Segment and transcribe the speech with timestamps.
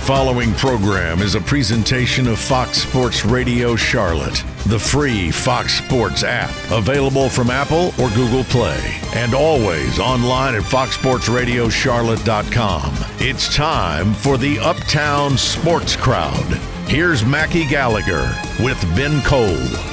[0.00, 6.50] following program is a presentation of Fox Sports Radio Charlotte, the free Fox Sports app,
[6.70, 8.80] available from Apple or Google Play,
[9.14, 12.94] and always online at foxsportsradiocharlotte.com.
[13.18, 16.46] It's time for the Uptown Sports Crowd.
[16.88, 19.89] Here's Mackie Gallagher with Ben Cole.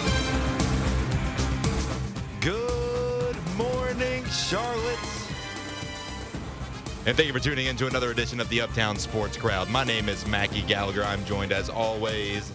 [7.07, 9.69] And thank you for tuning in to another edition of the Uptown Sports Crowd.
[9.69, 11.05] My name is Mackie Gallagher.
[11.05, 12.51] I'm joined, as always,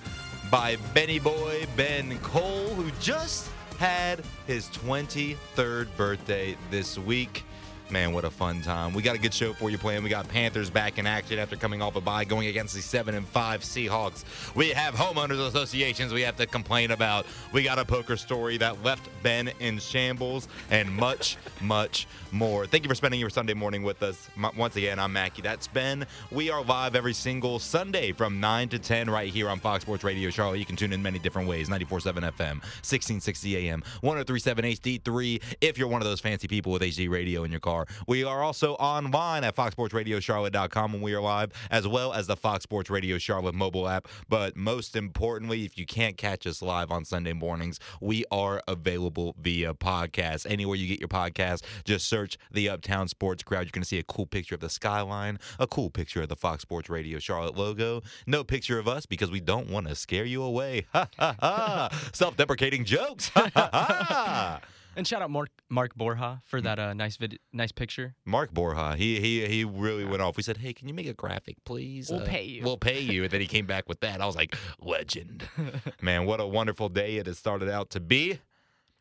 [0.50, 7.44] by Benny Boy Ben Cole, who just had his 23rd birthday this week.
[7.92, 8.94] Man, what a fun time.
[8.94, 10.02] We got a good show for you playing.
[10.02, 13.14] We got Panthers back in action after coming off a bye going against the 7
[13.14, 14.24] and 5 Seahawks.
[14.54, 17.26] We have homeowners associations we have to complain about.
[17.52, 22.66] We got a poker story that left Ben in shambles and much, much more.
[22.66, 24.26] Thank you for spending your Sunday morning with us.
[24.56, 25.42] Once again, I'm Mackie.
[25.42, 26.06] That's Ben.
[26.30, 30.02] We are live every single Sunday from 9 to 10 right here on Fox Sports
[30.02, 30.60] Radio Charlotte.
[30.60, 35.88] You can tune in many different ways 94.7 FM, 1660 AM, 1037 HD3 if you're
[35.88, 37.81] one of those fancy people with HD radio in your car.
[38.06, 42.62] We are also online at foxsportsradiocharlotte.com when we are live, as well as the Fox
[42.62, 44.08] Sports Radio Charlotte mobile app.
[44.28, 49.34] But most importantly, if you can't catch us live on Sunday mornings, we are available
[49.38, 50.46] via podcast.
[50.50, 53.66] Anywhere you get your podcast, just search the Uptown Sports Crowd.
[53.66, 56.36] You're going to see a cool picture of the skyline, a cool picture of the
[56.36, 58.02] Fox Sports Radio Charlotte logo.
[58.26, 60.86] No picture of us because we don't want to scare you away.
[60.92, 61.88] Ha ha ha!
[62.12, 63.30] Self-deprecating jokes.
[63.34, 64.60] Ha ha ha!
[64.96, 68.14] And shout out Mark Mark Borja for that uh, nice vid- nice picture.
[68.24, 70.36] Mark Borja, he he he really went off.
[70.36, 72.10] We said, "Hey, can you make a graphic, please?
[72.10, 74.20] We'll pay you." We'll pay you." And then he came back with that.
[74.20, 75.48] I was like, "Legend,
[76.02, 76.26] man!
[76.26, 78.38] What a wonderful day it has started out to be."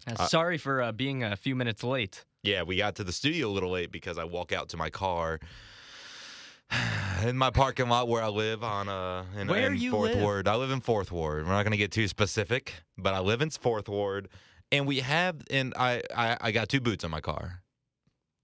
[0.07, 2.25] Uh, sorry for uh, being a few minutes late.
[2.41, 4.89] Yeah, we got to the studio a little late because I walk out to my
[4.89, 5.39] car
[7.23, 10.23] in my parking lot where I live on uh in, Where in you Fourth live?
[10.23, 10.47] Ward.
[10.47, 11.45] I live in Fourth Ward.
[11.45, 14.29] We're not gonna get too specific, but I live in Fourth Ward,
[14.71, 17.61] and we have and I I, I got two boots on my car,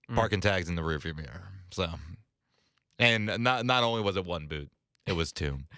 [0.09, 0.15] Mm.
[0.15, 1.43] parking tags in the rearview mirror.
[1.71, 1.89] So,
[2.99, 4.69] and not not only was it one boot,
[5.05, 5.59] it was two.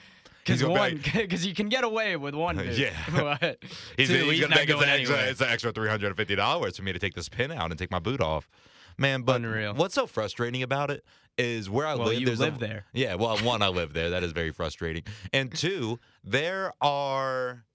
[0.45, 2.55] Because gonna one, because you can get away with one.
[2.57, 2.75] Boot.
[2.75, 2.89] Yeah.
[3.13, 3.57] But
[3.97, 5.29] He's, two, he's, gonna not take it's an going extra, anywhere.
[5.31, 7.69] it's an extra three hundred and fifty dollars for me to take this pin out
[7.69, 8.49] and take my boot off.
[8.97, 9.75] Man, but Unreal.
[9.75, 11.03] what's so frustrating about it
[11.37, 12.19] is where I Well, live.
[12.19, 12.85] you there's live a, there.
[12.93, 14.09] Yeah, well, one, I live there.
[14.09, 15.03] That is very frustrating.
[15.31, 17.65] And two, there are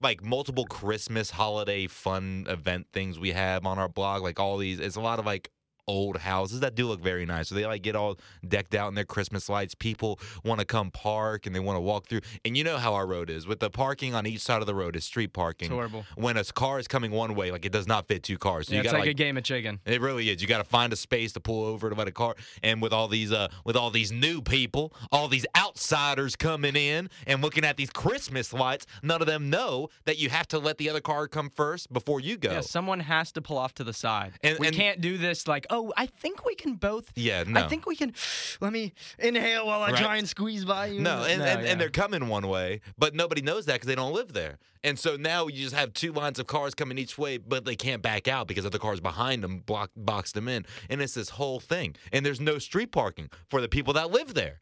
[0.00, 4.22] like multiple Christmas holiday fun event things we have on our blog.
[4.22, 5.50] Like all these, it's a lot of like
[5.88, 7.48] old houses that do look very nice.
[7.48, 9.74] So they like get all decked out in their Christmas lights.
[9.74, 12.20] People want to come park and they want to walk through.
[12.44, 14.74] And you know how our road is with the parking on each side of the
[14.74, 15.66] road is street parking.
[15.66, 16.04] It's horrible.
[16.16, 18.68] When a car is coming one way, like it does not fit two cars.
[18.68, 19.80] So yeah, you it's gotta like, like a game of chicken.
[19.84, 20.42] it really is.
[20.42, 22.34] You got to find a space to pull over to let a car.
[22.62, 27.08] And with all these, uh, with all these new people, all these outsiders coming in
[27.26, 30.78] and looking at these Christmas lights, none of them know that you have to let
[30.78, 32.50] the other car come first before you go.
[32.50, 34.32] Yeah, someone has to pull off to the side.
[34.42, 37.12] And- we and- can't do this like, oh, Oh, I think we can both.
[37.14, 37.60] Yeah, no.
[37.64, 38.14] I think we can.
[38.60, 40.02] Let me inhale while I Right.
[40.02, 41.00] try and squeeze by you.
[41.00, 41.70] No, and, and, yeah.
[41.70, 44.58] and they're coming one way, but nobody knows that because they don't live there.
[44.82, 47.76] And so now you just have two lines of cars coming each way, but they
[47.76, 50.64] can't back out because other cars behind them block box them in.
[50.88, 51.96] And it's this whole thing.
[52.12, 54.60] And there's no street parking for the people that live there.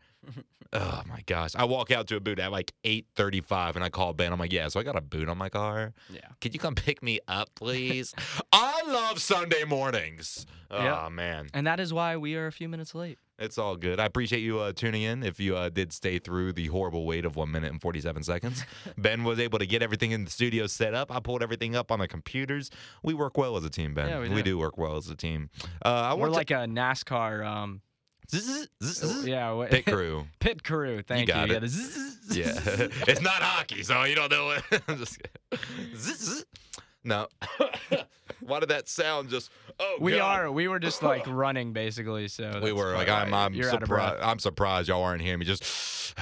[0.73, 1.55] Oh my gosh.
[1.55, 4.33] I walk out to a boot at like 8:35 and I call Ben.
[4.33, 5.93] I'm like, "Yeah, so I got a boot on my car.
[6.11, 6.21] Yeah.
[6.41, 8.15] Could you come pick me up, please?"
[8.53, 10.47] I love Sunday mornings.
[10.71, 11.09] Oh Yeah.
[11.11, 11.49] man.
[11.55, 13.19] And that is why we are a few minutes late.
[13.37, 13.99] It's all good.
[13.99, 15.25] I appreciate you uh, tuning in.
[15.25, 18.65] If you uh, did stay through the horrible wait of one minute and 47 seconds,
[18.99, 21.11] Ben was able to get everything in the studio set up.
[21.13, 22.71] I pulled everything up on the computers.
[23.03, 24.09] We work well as a team, Ben.
[24.09, 24.43] Yeah, we do.
[24.43, 24.59] do.
[24.59, 25.51] work well as a team.
[25.85, 27.45] Uh, I We're want like a NASCAR.
[27.45, 27.81] Um, to,
[28.31, 30.27] zzz, zzz, zzz, yeah, what- pit crew.
[30.41, 31.03] Pit crew.
[31.03, 31.35] Thank you.
[31.35, 32.47] got Yeah, zzz- Yeah,
[33.09, 35.59] it's not hockey, so you don't know it.
[37.07, 37.29] No.
[38.41, 39.51] Why did that sound just?
[39.79, 40.41] Oh, We God.
[40.41, 40.53] are.
[40.53, 42.29] We were just like running basically.
[42.29, 44.09] So We were like, probably I'm, I'm you're out of breath.
[44.13, 44.23] surprised.
[44.31, 45.45] I'm surprised y'all aren't hearing me.
[45.47, 46.15] Just,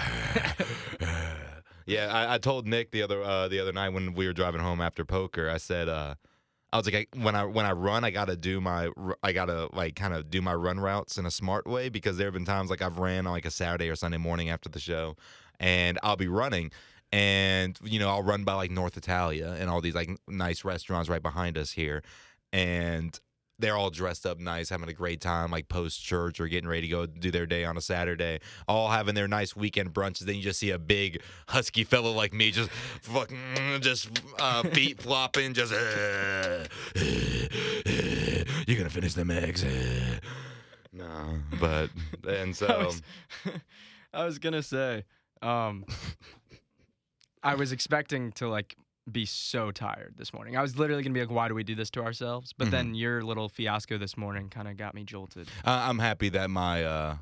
[1.87, 2.09] yeah.
[2.12, 4.81] I, I told Nick the other uh, the other night when we were driving home
[4.81, 5.49] after poker.
[5.50, 6.15] I said, uh,
[6.73, 8.89] I was like, I, when I when I run, I gotta do my,
[9.23, 12.27] I gotta like kind of do my run routes in a smart way because there
[12.27, 14.81] have been times like I've ran on like a Saturday or Sunday morning after the
[14.81, 15.17] show,
[15.61, 16.73] and I'll be running.
[17.13, 21.11] And you know I'll run by like North Italia and all these like nice restaurants
[21.11, 22.03] right behind us here,
[22.55, 23.19] and
[23.62, 26.82] they're all dressed up nice, having a great time, like post church or getting ready
[26.82, 30.20] to go do their day on a Saturday, all having their nice weekend brunches.
[30.20, 33.38] Then you just see a big husky fellow like me, just fucking,
[33.81, 35.73] just uh, feet flopping, just.
[35.73, 36.64] Uh,
[38.67, 39.64] you're gonna finish them eggs.
[40.93, 41.91] no, but
[42.29, 43.03] and I so was,
[44.14, 45.05] I was gonna say,
[45.41, 45.85] um,
[47.43, 48.76] I was expecting to like
[49.10, 50.56] be so tired this morning.
[50.56, 52.94] I was literally gonna be like, "Why do we do this to ourselves?" But then
[52.94, 55.49] your little fiasco this morning kind of got me jolted.
[55.64, 57.16] Uh, I'm happy that my uh,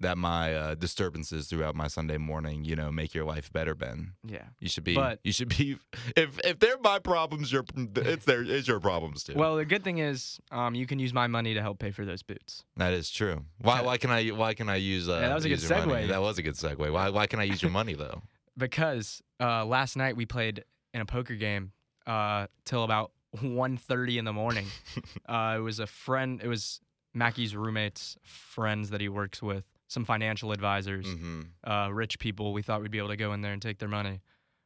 [0.00, 4.12] that my uh, disturbances throughout my Sunday morning, you know, make your life better, Ben.
[4.26, 4.42] Yeah.
[4.58, 4.94] You should be.
[4.94, 5.76] But- you should be.
[6.16, 7.64] If if they're my problems, your
[7.96, 9.34] it's their it's your problems too.
[9.34, 12.04] Well, the good thing is, um, you can use my money to help pay for
[12.04, 12.64] those boots.
[12.76, 13.44] that is true.
[13.58, 15.08] Why why can I why can I use?
[15.08, 16.04] Uh, Yeah, that was a good your money?
[16.04, 16.08] segue.
[16.08, 16.92] That was a good segue.
[16.92, 18.22] Why why can I use your money though?
[18.56, 20.64] because uh, last night we played
[20.94, 21.72] in a poker game
[22.06, 24.66] uh, till about 1.30 in the morning.
[25.28, 26.40] uh, it was a friend.
[26.42, 26.80] It was
[27.12, 32.52] Mackie's roommates' friends that he works with, some financial advisors, hmm uh, rich people.
[32.52, 34.20] We thought we'd be able to go in there and take their money.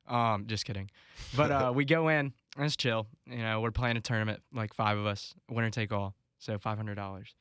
[0.09, 0.91] Um, just kidding.
[1.37, 3.07] But uh, we go in and it's chill.
[3.27, 6.77] You know, we're playing a tournament, like five of us, winner take all, so five
[6.77, 7.35] hundred dollars.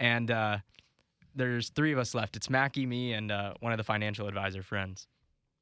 [0.00, 0.58] And uh,
[1.34, 2.36] there's three of us left.
[2.36, 5.06] It's Mackie, me, and uh, one of the financial advisor friends.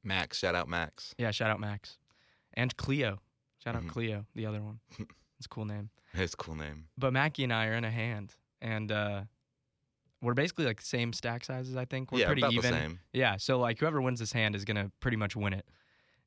[0.03, 1.13] Max, shout out Max.
[1.17, 1.97] Yeah, shout out Max.
[2.53, 3.19] And Cleo.
[3.63, 3.89] Shout out Mhm.
[3.89, 4.79] Cleo, the other one.
[5.39, 5.89] It's a cool name.
[6.13, 6.85] His cool name.
[6.97, 8.33] But Mackie and I are in a hand.
[8.61, 9.23] And uh,
[10.21, 12.11] we're basically like same stack sizes, I think.
[12.13, 12.71] We're yeah, pretty about even.
[12.71, 12.99] the same.
[13.11, 13.35] Yeah.
[13.37, 15.65] So like whoever wins this hand is gonna pretty much win it.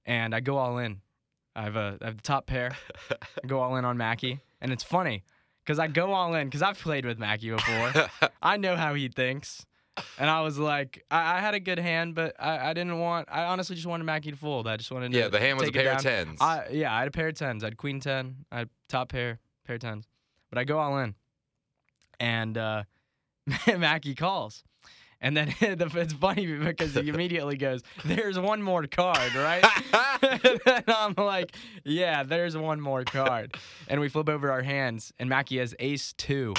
[0.05, 1.01] And I go all in.
[1.55, 2.77] I have a I have the top pair.
[3.43, 4.41] I go all in on Mackie.
[4.61, 5.25] And it's funny
[5.65, 7.93] because I go all in because I've played with Mackie before.
[8.43, 9.65] I know how he thinks.
[10.19, 13.29] And I was like, I, I had a good hand, but I, I didn't want.
[13.31, 14.67] I honestly just wanted Mackie to fold.
[14.67, 15.19] I just wanted to.
[15.19, 16.39] yeah, the hand was a pair of tens.
[16.41, 17.63] I yeah, I had a pair of tens.
[17.65, 18.45] I had queen ten.
[18.53, 20.07] I had top pair, pair of tens.
[20.51, 21.15] But I go all in,
[22.21, 22.83] and uh,
[23.79, 24.65] Mackie calls,
[25.21, 29.65] and then it's funny because he immediately goes, "There's one more card, right?"
[30.23, 33.57] and I'm like, "Yeah, there's one more card,"
[33.89, 36.55] and we flip over our hands, and Mackie has ace two.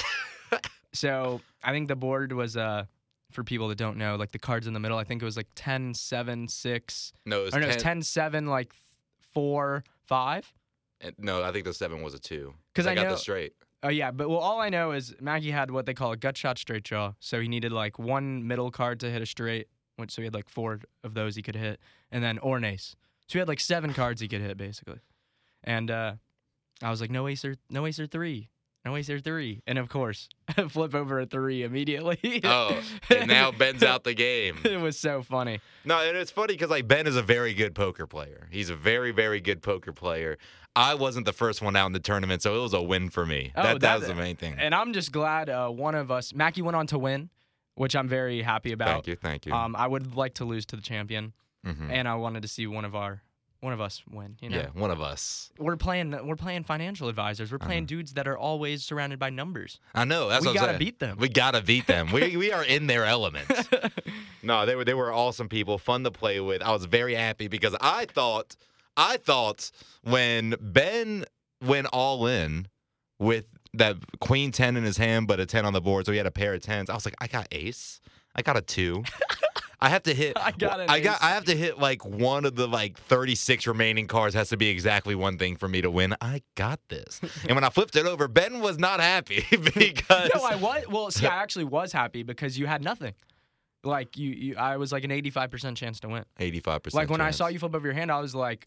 [0.92, 2.84] so I think the board was uh.
[3.32, 5.36] For people that don't know, like the cards in the middle, I think it was
[5.36, 8.72] like 10, 7, 6, no, it was or no, it was 10 10, 7, like
[9.34, 10.54] 4, 5.
[11.04, 12.54] Uh, No, I think the seven was a 2.
[12.72, 13.52] Because I got know- the straight.
[13.80, 16.36] Oh yeah, but well, all I know is Maggie had what they call a gut
[16.36, 17.12] shot straight draw.
[17.20, 20.34] So he needed like one middle card to hit a straight, which so he had
[20.34, 21.78] like four of those he could hit,
[22.10, 22.96] and then or an ace.
[23.28, 24.98] So he had like seven cards he could hit basically.
[25.62, 26.14] And uh,
[26.82, 28.48] I was like, no ace or no ace or three,
[28.88, 30.28] no ace or three, and of course,
[30.68, 32.40] flip over a three immediately.
[32.44, 32.80] Oh,
[33.10, 34.58] and now Ben's out the game.
[34.64, 35.60] it was so funny.
[35.84, 38.48] No, and it's funny because like Ben is a very good poker player.
[38.50, 40.38] He's a very, very good poker player.
[40.76, 43.26] I wasn't the first one out in the tournament, so it was a win for
[43.26, 43.52] me.
[43.56, 44.54] Oh, that, that, that- was the main thing.
[44.58, 47.30] And I'm just glad uh, one of us, Mackie, went on to win,
[47.74, 48.88] which I'm very happy about.
[48.88, 49.52] Thank you, thank you.
[49.52, 51.32] Um, I would like to lose to the champion,
[51.66, 51.90] Mhm.
[51.90, 53.22] and I wanted to see one of our
[53.60, 54.36] one of us win.
[54.40, 55.50] You know, Yeah, one of us.
[55.58, 57.50] we're playing we're playing financial advisors.
[57.50, 59.80] We're playing dudes that are always surrounded by numbers.
[59.94, 60.28] I know.
[60.28, 60.78] That's we what I'm gotta saying.
[60.78, 61.16] beat them.
[61.18, 62.12] We gotta beat them.
[62.12, 63.46] we we are in their element.
[64.40, 66.62] No, they were they were awesome people, fun to play with.
[66.62, 68.54] I was very happy because I thought
[68.96, 69.70] I thought
[70.04, 71.24] when Ben
[71.62, 72.68] went all in
[73.18, 76.18] with that queen ten in his hand, but a ten on the board, so he
[76.18, 76.88] had a pair of tens.
[76.88, 78.00] I was like, I got ace.
[78.36, 79.02] I got a two.
[79.80, 80.36] I have to hit.
[80.40, 81.22] I got an I got.
[81.22, 84.56] I have to hit like one of the like thirty six remaining cards has to
[84.56, 86.16] be exactly one thing for me to win.
[86.20, 87.20] I got this.
[87.44, 90.84] and when I flipped it over, Ben was not happy because no, I was.
[90.88, 93.14] Well, see, I actually was happy because you had nothing.
[93.84, 96.24] Like you, you I was like an 85% chance to win.
[96.40, 97.00] eighty five percent.
[97.00, 98.66] Like when I saw you flip over your hand, I was like,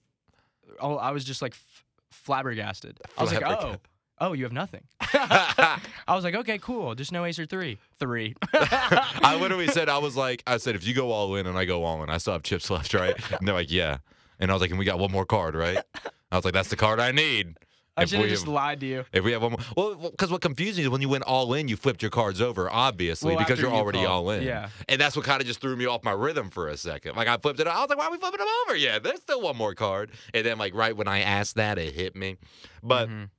[0.79, 2.97] oh, I was just like f- flabbergasted.
[3.17, 3.75] I was like, oh.
[4.21, 4.83] Oh, you have nothing.
[5.01, 6.95] I was like, okay, cool.
[6.95, 7.77] Just no ace or three.
[7.99, 8.35] Three.
[8.53, 11.65] I literally said, I was like, I said, if you go all in and I
[11.65, 13.15] go all in, I still have chips left, right?
[13.33, 13.97] And they're like, yeah.
[14.39, 15.79] And I was like, and we got one more card, right?
[16.31, 17.57] I was like, that's the card I need.
[17.97, 19.05] I should have we just lied to you.
[19.11, 21.53] If we have one more, well, because what confused me is when you went all
[21.53, 24.31] in, you flipped your cards over, obviously, Well, because after you're you already called, all
[24.31, 24.43] in.
[24.43, 24.69] yeah.
[24.87, 27.17] And that's what kind of just threw me off my rhythm for a second.
[27.17, 28.77] Like I flipped it, I was like, why are we flipping them over?
[28.77, 30.11] Yeah, there's still one more card.
[30.33, 32.37] And then like right when I asked that, it hit me.
[32.81, 33.29] But Mhm.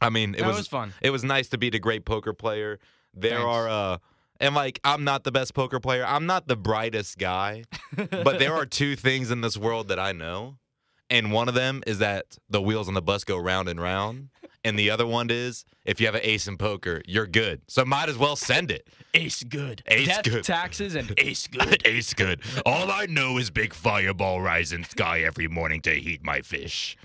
[0.00, 0.94] I mean, it was, was fun.
[1.00, 2.78] it was nice to beat a great poker player.
[3.14, 3.44] There Thanks.
[3.44, 3.98] are uh
[4.40, 6.04] and like I'm not the best poker player.
[6.06, 7.64] I'm not the brightest guy.
[7.96, 10.56] but there are two things in this world that I know.
[11.10, 14.28] And one of them is that the wheels on the bus go round and round.
[14.62, 17.62] And the other one is if you have an ace in poker, you're good.
[17.66, 18.88] So might as well send it.
[19.14, 19.82] Ace good.
[19.86, 20.44] Ace Death, good.
[20.44, 21.82] taxes, and ace good.
[21.86, 22.42] ace good.
[22.66, 26.96] All I know is big fireball rise in sky every morning to heat my fish.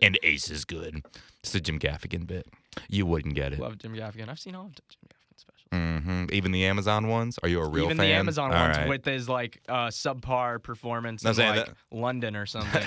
[0.00, 1.02] And ace is good.
[1.42, 2.46] It's a Jim Gaffigan bit.
[2.88, 3.58] You wouldn't get it.
[3.58, 4.28] Love Jim Gaffigan.
[4.28, 5.68] I've seen all of Jim Gaffigan specials.
[5.72, 6.24] Mm-hmm.
[6.32, 7.38] Even the Amazon ones?
[7.42, 7.92] Are you a real fan?
[7.92, 8.06] Even fan?
[8.08, 8.88] the Amazon All ones right.
[8.88, 12.82] with his like uh, subpar performance I'm in saying like London or something.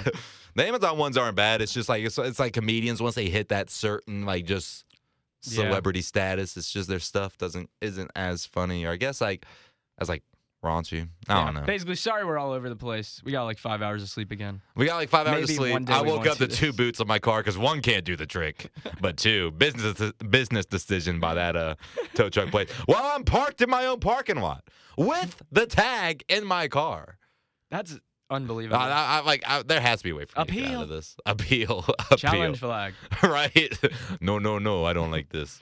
[0.56, 1.62] the Amazon ones aren't bad.
[1.62, 4.86] It's just like it's, it's like comedians once they hit that certain like just
[5.44, 5.64] Yeah.
[5.64, 8.86] celebrity status, it's just their stuff doesn't isn't as funny.
[8.86, 9.46] Or I guess like
[10.00, 10.24] as like
[10.66, 11.08] raunchy.
[11.30, 11.62] I Yeah, don't know.
[11.62, 13.22] Basically, sorry we're all over the place.
[13.24, 14.62] We got like five hours of sleep again.
[14.76, 15.90] We got like five hours of sleep.
[15.90, 18.72] I woke up to two boots on my car because one can't do the trick,
[19.02, 21.76] but two business business decision by that uh
[22.16, 22.70] tow truck place.
[22.86, 24.64] While I'm parked in my own parking lot
[24.98, 27.18] with the tag in my car.
[27.72, 28.78] That's unbelievable.
[28.80, 30.64] I, I, I- like I, there has to be a way for me to get
[30.64, 30.82] out Appeal.
[30.82, 31.16] of this.
[31.26, 31.86] Appeal.
[32.00, 32.18] Appeal.
[32.18, 32.94] Challenge flag.
[33.24, 33.78] right?
[34.22, 34.86] no, no, no.
[34.86, 35.62] I don't like this,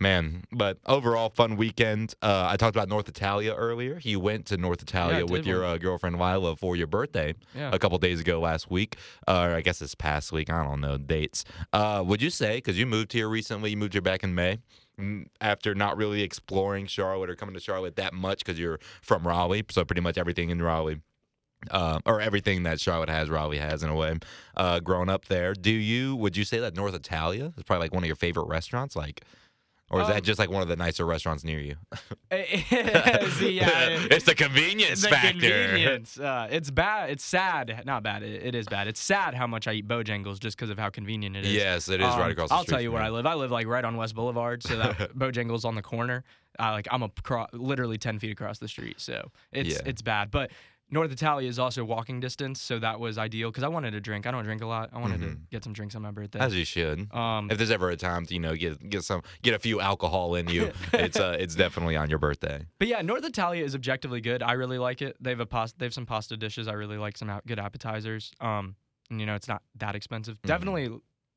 [0.00, 0.44] man.
[0.52, 2.14] But overall, fun weekend.
[2.22, 3.98] Uh, I talked about North Italia earlier.
[4.02, 7.70] You went to North Italia I with your uh, girlfriend Lila for your birthday Yeah.
[7.72, 8.96] a couple days ago last week,
[9.28, 10.50] uh, or I guess this past week.
[10.50, 11.44] I don't know dates.
[11.72, 13.70] Uh, would you say because you moved here recently?
[13.70, 14.58] You moved here back in May.
[15.40, 19.64] After not really exploring Charlotte or coming to Charlotte that much because you're from Raleigh,
[19.70, 21.00] so pretty much everything in Raleigh
[21.70, 24.16] uh, or everything that Charlotte has, Raleigh has in a way.
[24.56, 27.92] Uh, growing up there, do you would you say that North Italia is probably like
[27.94, 29.22] one of your favorite restaurants, like,
[29.90, 31.76] or is Um, that just like one of the nicer restaurants near you?
[32.30, 35.30] the, uh, it's the convenience the factor.
[35.40, 36.18] convenience.
[36.18, 37.10] Uh, it's bad.
[37.10, 37.82] It's sad.
[37.84, 38.22] Not bad.
[38.22, 38.88] It, it is bad.
[38.88, 41.52] It's sad how much I eat Bojangles just because of how convenient it is.
[41.52, 42.58] Yes, it is right Um, across the street.
[42.58, 43.08] I'll tell you where you.
[43.08, 43.26] I live.
[43.26, 46.24] I live like right on West Boulevard, so that Bojangles on the corner.
[46.58, 49.78] Uh, like I'm a cro- literally ten feet across the street, so it's Yeah.
[49.86, 50.30] it's bad.
[50.30, 50.50] But
[50.94, 54.26] North Italia is also walking distance, so that was ideal because I wanted to drink.
[54.26, 54.90] I don't drink a lot.
[54.92, 55.50] I wanted to Mhm.
[55.50, 56.38] get some drinks on my birthday.
[56.38, 57.12] As you should.
[57.12, 59.80] um, If there's ever a time to you know get get some get a few
[59.80, 62.64] alcohol in you, it's uh it's definitely on your birthday.
[62.78, 64.40] But yeah, North Italia is objectively good.
[64.42, 65.16] I really like it.
[65.20, 65.76] They have a pasta.
[65.78, 66.68] They have some pasta dishes.
[66.68, 68.30] I really like some out- good appetizers.
[68.40, 68.76] Um,
[69.10, 70.36] and you know, it's not that expensive.
[70.38, 70.48] Mm-hmm.
[70.48, 70.88] Definitely,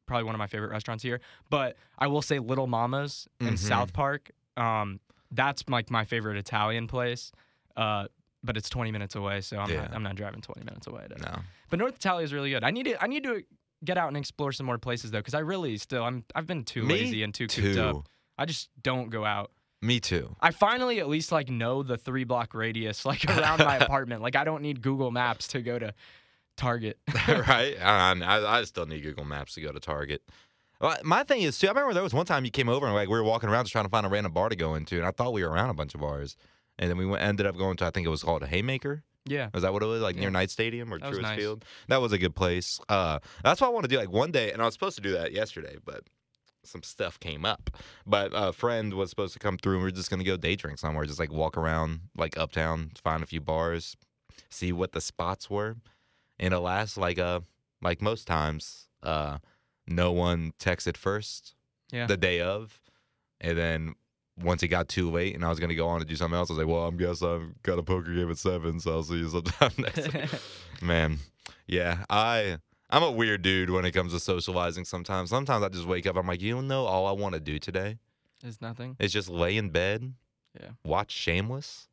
[0.06, 1.20] probably one of my favorite restaurants here.
[1.50, 3.58] But I will say Little Mama's in Mhm.
[3.58, 4.30] South Park.
[4.56, 5.00] Um,
[5.32, 7.32] that's like my favorite Italian place.
[7.76, 8.08] Uh,
[8.48, 9.82] but it's 20 minutes away, so I'm Yeah.
[9.82, 11.06] not, I'm not driving 20 minutes away.
[11.10, 11.40] To, No.
[11.70, 12.64] But North Italia is really good.
[12.64, 13.44] I need to I need to
[13.86, 16.64] get out and explore some more places though, because I really still I'm I've been
[16.64, 17.94] too Me lazy and too cooped up.
[17.98, 18.04] Too.
[18.40, 19.52] I just don't go out.
[19.80, 20.36] Me too.
[20.42, 24.24] I finally at least like know the three block radius like around my apartment.
[24.24, 25.94] Like I don't need Google Maps to go to
[26.56, 26.98] Target.
[27.28, 27.76] right?
[27.80, 30.24] I, I, I still need Google Maps to go to Target.
[30.82, 31.68] Well, my thing is too.
[31.68, 33.66] I remember there was one time you came over and like we were walking around
[33.66, 35.50] just trying to find a random bar to go into, and I thought we were
[35.50, 36.36] around a bunch of bars,
[36.80, 39.04] and then we went, ended up going to I think it was called Haymaker.
[39.26, 39.50] yeah.
[39.54, 40.02] Is that what it was?
[40.02, 40.30] Like near Yeah.
[40.30, 41.38] Knight Stadium or Truist nice.
[41.40, 41.66] Field?
[41.88, 42.80] That was a good place.
[42.90, 43.98] Uh, that's what I want to do.
[43.98, 46.02] Like one day, and I was supposed to do that yesterday, but
[46.64, 47.70] some stuff came up.
[48.06, 50.56] But a friend was supposed to come through, and we are just gonna go day
[50.56, 53.96] drink somewhere, just like walk around like uptown, find a few bars,
[54.50, 55.76] see what the spots were.
[56.40, 57.40] And alas, like uh,
[57.82, 59.38] like most times, uh,
[59.88, 61.56] no one texted first
[61.92, 62.06] Yeah.
[62.08, 62.82] the day of,
[63.42, 63.96] and then
[64.42, 66.50] once it got too late and I was gonna go on to do something else,
[66.50, 69.04] I was like, "Well, I'm guess I've got a poker game at seven, so I'll
[69.04, 70.30] see you sometime next." week."
[70.82, 71.18] Man,
[71.68, 72.58] yeah, I
[72.90, 74.86] I'm a weird dude when it comes to socializing.
[74.86, 77.60] Sometimes, sometimes I just wake up, I'm like, you know, all I want to do
[77.60, 77.98] today
[78.44, 78.96] is nothing.
[79.00, 80.14] is just lay in bed,
[80.60, 80.70] Yeah.
[80.86, 81.88] watch Shameless,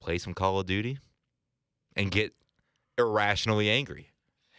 [0.00, 0.98] play some Call of Duty,
[1.94, 2.32] and get
[2.98, 4.10] irrationally angry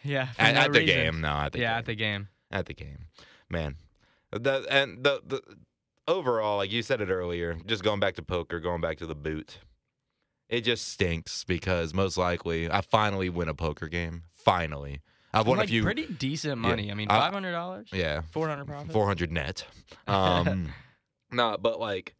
[0.02, 0.28] Yeah.
[0.38, 1.20] at, no at the game.
[1.20, 2.28] No, at the yeah, game at the game.
[2.50, 2.98] at the game,
[3.50, 3.76] man.
[4.32, 5.42] The and the the
[6.08, 9.14] overall, like you said it earlier, just going back to poker, going back to the
[9.14, 9.58] boot,
[10.48, 14.24] it just stinks because most likely I finally win a poker game.
[14.32, 15.00] Finally,
[15.32, 15.82] I've won like a few.
[15.82, 16.90] pretty decent money.
[16.90, 18.92] I mean, five hundred dollars, yeah, four hundred profit.
[18.92, 19.64] four hundred net.
[20.06, 20.72] Um,
[21.32, 22.14] nah, but like.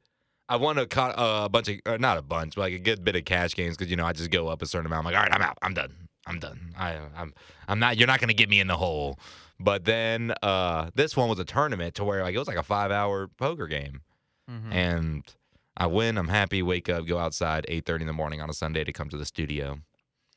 [0.46, 2.78] I won a co- uh, a bunch of, uh, not a bunch, but like a
[2.78, 5.06] good bit of cash games because you know I just go up a certain amount.
[5.06, 5.94] I'm like, all right, I'm out, I'm done,
[6.26, 6.74] I'm done.
[6.78, 7.32] I, I'm,
[7.66, 7.96] I'm not.
[7.96, 9.18] You're not gonna get me in the hole.
[9.64, 12.62] But then uh, this one was a tournament to where like it was like a
[12.62, 14.02] five hour poker game,
[14.50, 14.72] Mhm.
[14.72, 15.34] and
[15.76, 16.18] I win.
[16.18, 16.62] I'm happy.
[16.62, 19.16] Wake up, go outside, eight thirty in the morning on a Sunday to come to
[19.16, 19.78] the studio,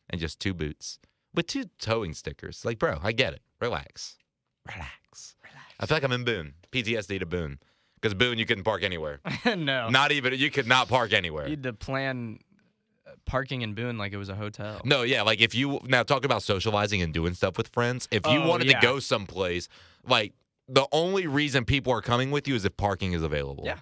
[0.09, 0.99] and just two boots
[1.33, 2.63] with two towing stickers.
[2.63, 3.41] Like, bro, I get it.
[3.59, 4.15] Relax,
[4.65, 5.35] relax.
[5.43, 5.73] relax.
[5.79, 6.53] I feel like I'm in Boone.
[6.71, 7.59] PTSD to Boone.
[7.99, 9.19] Because Boone, you couldn't park anywhere.
[9.45, 11.45] no, Not even you could not park anywhere.
[11.45, 12.39] you had to plan
[13.27, 14.81] parking in Boone like it was a hotel.
[14.83, 18.25] No, yeah, like if you now talk about socializing and doing stuff with friends, if
[18.25, 18.79] you Oh, wanted yeah.
[18.79, 19.69] to go someplace,
[20.07, 20.33] like
[20.67, 23.63] the only reason people are coming with you is if parking is available.
[23.65, 23.79] Yeah.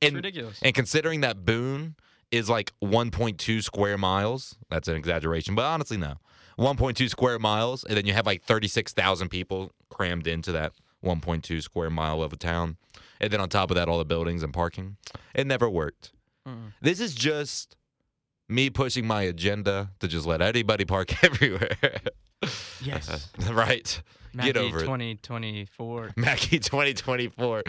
[0.00, 0.58] It's And ridiculous.
[0.62, 1.94] and considering that Boone
[2.30, 6.16] is like 1.2 square miles, that's an exaggeration, but honestly no.
[6.58, 10.72] 1.2 square miles and then you have like 36,000 people crammed into that
[11.04, 12.76] 1.2 square mile of a town.
[13.20, 14.96] And then on top of that all the buildings and parking.
[15.34, 16.12] It never worked.
[16.46, 16.72] Mm-mm.
[16.80, 17.76] This is just
[18.52, 22.00] me pushing my agenda to just let anybody park everywhere.
[22.82, 23.28] Yes.
[23.50, 24.02] right.
[24.34, 24.82] Mackie Get over it.
[24.82, 26.12] 2024.
[26.16, 27.62] Mackie 2024.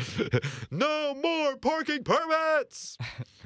[0.71, 2.97] no more parking permits.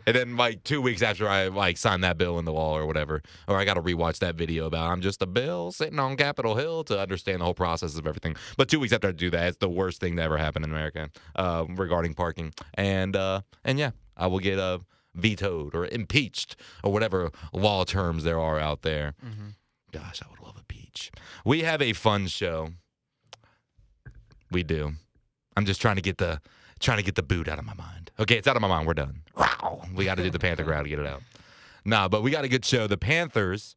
[0.05, 2.85] and then like two weeks after I like signed that bill in the wall or
[2.85, 6.15] whatever, or I got to rewatch that video about I'm just a bill sitting on
[6.15, 8.35] Capitol Hill to understand the whole process of everything.
[8.55, 10.69] But two weeks after I do that, it's the worst thing to ever happen in
[10.69, 12.53] America uh, regarding parking.
[12.75, 14.77] And uh, and yeah, I will get uh,
[15.17, 19.13] vetoed or impeached or whatever law terms there are out there.
[19.25, 19.55] Mhm.
[19.91, 21.11] Gosh, I would love a peach.
[21.43, 22.69] We have a fun show.
[24.51, 24.93] We do.
[25.55, 26.41] I'm just trying to get the
[26.79, 28.11] trying to get the boot out of my mind.
[28.19, 28.85] Okay, it's out of my mind.
[28.85, 29.23] We're done.
[29.35, 29.81] Wow.
[29.95, 31.23] We got to do the Panther growl to get it out.
[31.83, 32.85] Nah, but we got a good show.
[32.85, 33.75] The Panthers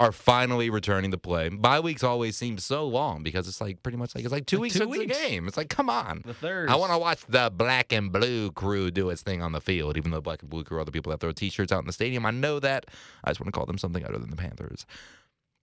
[0.00, 1.48] are finally returning to play.
[1.48, 4.60] Bye weeks always seem so long because it's like pretty much like it's like two
[4.60, 5.18] weeks two since weeks.
[5.18, 5.48] the game.
[5.48, 6.22] It's like come on.
[6.24, 6.68] The third.
[6.68, 9.96] I want to watch the black and blue crew do its thing on the field,
[9.96, 11.92] even though black and blue crew are the people that throw t-shirts out in the
[11.92, 12.24] stadium.
[12.26, 12.86] I know that.
[13.24, 14.86] I just want to call them something other than the Panthers.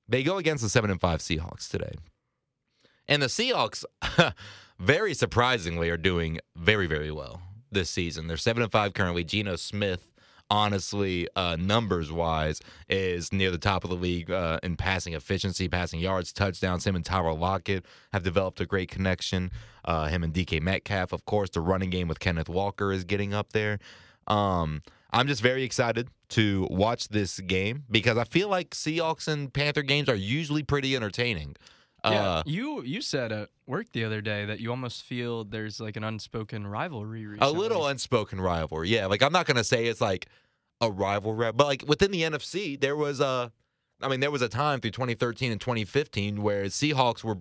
[0.07, 1.93] They go against the seven and five Seahawks today,
[3.07, 3.85] and the Seahawks,
[4.79, 8.27] very surprisingly, are doing very very well this season.
[8.27, 9.23] They're seven and five currently.
[9.23, 10.11] Geno Smith.
[10.49, 15.67] Honestly, uh, numbers wise, is near the top of the league uh, in passing efficiency,
[15.67, 16.85] passing yards, touchdowns.
[16.85, 19.51] Him and Tyler Lockett have developed a great connection.
[19.83, 23.33] Uh, him and DK Metcalf, of course, the running game with Kenneth Walker is getting
[23.33, 23.79] up there.
[24.27, 29.53] Um, I'm just very excited to watch this game because I feel like Seahawks and
[29.53, 31.55] Panther games are usually pretty entertaining.
[32.11, 35.79] Yeah, Uh, you you said at work the other day that you almost feel there's
[35.79, 37.25] like an unspoken rivalry.
[37.41, 39.05] a little unspoken rivalry, yeah.
[39.07, 40.27] Like I'm not gonna say it's like
[40.81, 43.51] a rivalry, but like within the NFC, there was a,
[44.01, 47.37] I mean, there was a time through 2013 and 2015 where Seahawks were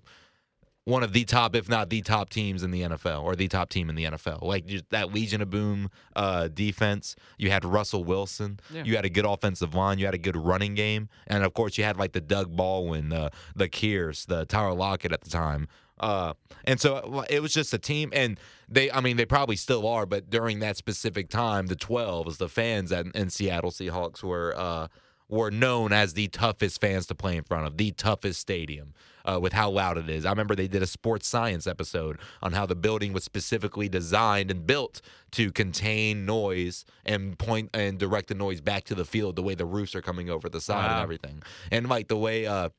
[0.85, 3.69] one of the top, if not the top teams in the NFL, or the top
[3.69, 4.43] team in the NFL.
[4.43, 7.15] Like that Legion of Boom uh, defense.
[7.37, 8.59] You had Russell Wilson.
[8.71, 8.83] Yeah.
[8.83, 9.97] You had a good offensive line.
[9.97, 13.09] You had a good running game, and of course, you had like the Doug Baldwin,
[13.09, 15.67] the the Kearse, the Tyler Lockett at the time.
[15.99, 16.33] Uh,
[16.65, 19.87] and so uh, it was just a team, and they, I mean, they probably still
[19.87, 24.53] are, but during that specific time, the 12s, the fans at, in Seattle Seahawks were
[24.57, 24.87] uh,
[25.27, 28.93] were known as the toughest fans to play in front of, the toughest stadium
[29.25, 30.25] uh, with how loud it is.
[30.25, 34.51] I remember they did a sports science episode on how the building was specifically designed
[34.51, 35.01] and built
[35.31, 39.55] to contain noise and point and direct the noise back to the field the way
[39.55, 41.41] the roofs are coming over the side and everything.
[41.71, 42.69] And like the way uh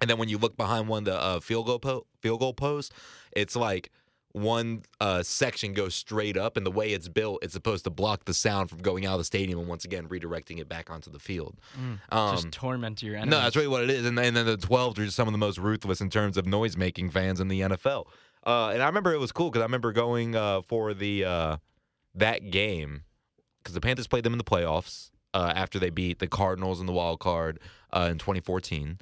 [0.00, 2.54] and then when you look behind one of the uh, field goal po- field goal
[2.54, 2.94] posts,
[3.32, 3.90] it's like
[4.32, 8.24] one uh, section goes straight up, and the way it's built, it's supposed to block
[8.24, 11.10] the sound from going out of the stadium, and once again redirecting it back onto
[11.10, 11.56] the field.
[12.10, 13.30] Um, just torment your enemy.
[13.30, 14.04] no, that's really what it is.
[14.04, 16.46] And, and then the 12s are just some of the most ruthless in terms of
[16.46, 18.06] noise making fans in the NFL.
[18.46, 21.56] Uh, and I remember it was cool because I remember going uh, for the uh,
[22.14, 23.02] that game
[23.62, 26.86] because the Panthers played them in the playoffs uh, after they beat the Cardinals in
[26.86, 27.58] the wild card
[27.92, 28.98] uh, in 2014.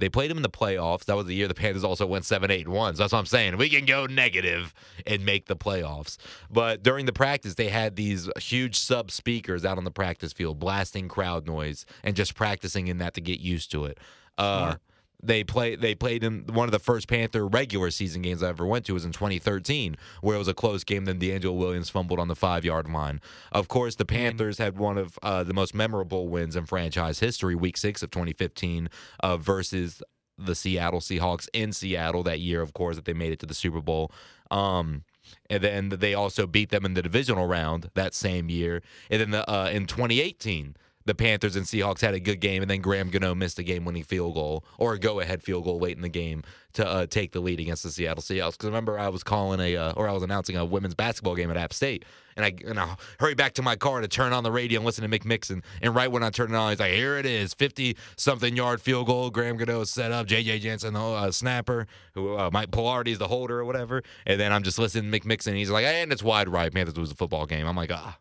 [0.00, 1.04] They played them in the playoffs.
[1.04, 2.96] That was the year the Panthers also went 7 8 1.
[2.96, 3.56] So that's what I'm saying.
[3.56, 4.74] We can go negative
[5.06, 6.16] and make the playoffs.
[6.50, 10.58] But during the practice, they had these huge sub speakers out on the practice field,
[10.58, 13.98] blasting crowd noise and just practicing in that to get used to it.
[14.36, 14.74] Uh.
[15.22, 18.66] They play they played in one of the first Panther regular season games I ever
[18.66, 21.04] went to was in 2013, where it was a close game.
[21.04, 23.20] Then DeAngelo Williams fumbled on the five yard line.
[23.52, 27.54] Of course, the Panthers had one of uh, the most memorable wins in franchise history,
[27.54, 28.88] Week Six of 2015,
[29.20, 30.02] uh, versus
[30.38, 32.62] the Seattle Seahawks in Seattle that year.
[32.62, 34.10] Of course, that they made it to the Super Bowl.
[34.50, 35.04] Um,
[35.48, 38.82] and then they also beat them in the divisional round that same year.
[39.10, 42.70] And then the, uh, in 2018, the Panthers and Seahawks had a good game, and
[42.70, 46.02] then Graham Gano missed a game-winning field goal or a go-ahead field goal late in
[46.02, 46.42] the game
[46.74, 48.52] to uh, take the lead against the Seattle Seahawks.
[48.52, 51.50] Because remember, I was calling a uh, or I was announcing a women's basketball game
[51.50, 52.04] at App State,
[52.36, 54.86] and I and I hurried back to my car to turn on the radio and
[54.86, 55.62] listen to Mick Mixon.
[55.82, 59.06] And right when I turned it on, he's like, "Here it is, fifty-something yard field
[59.06, 59.30] goal.
[59.30, 60.26] Graham Gano set up.
[60.26, 60.60] J.J.
[60.60, 64.52] Jansen, the uh, snapper, who uh, Mike Palardy is the holder or whatever." And then
[64.52, 65.52] I'm just listening to Mick Mixon.
[65.52, 66.72] And he's like, "And it's wide right.
[66.72, 68.18] Panthers lose the football game." I'm like, "Ah."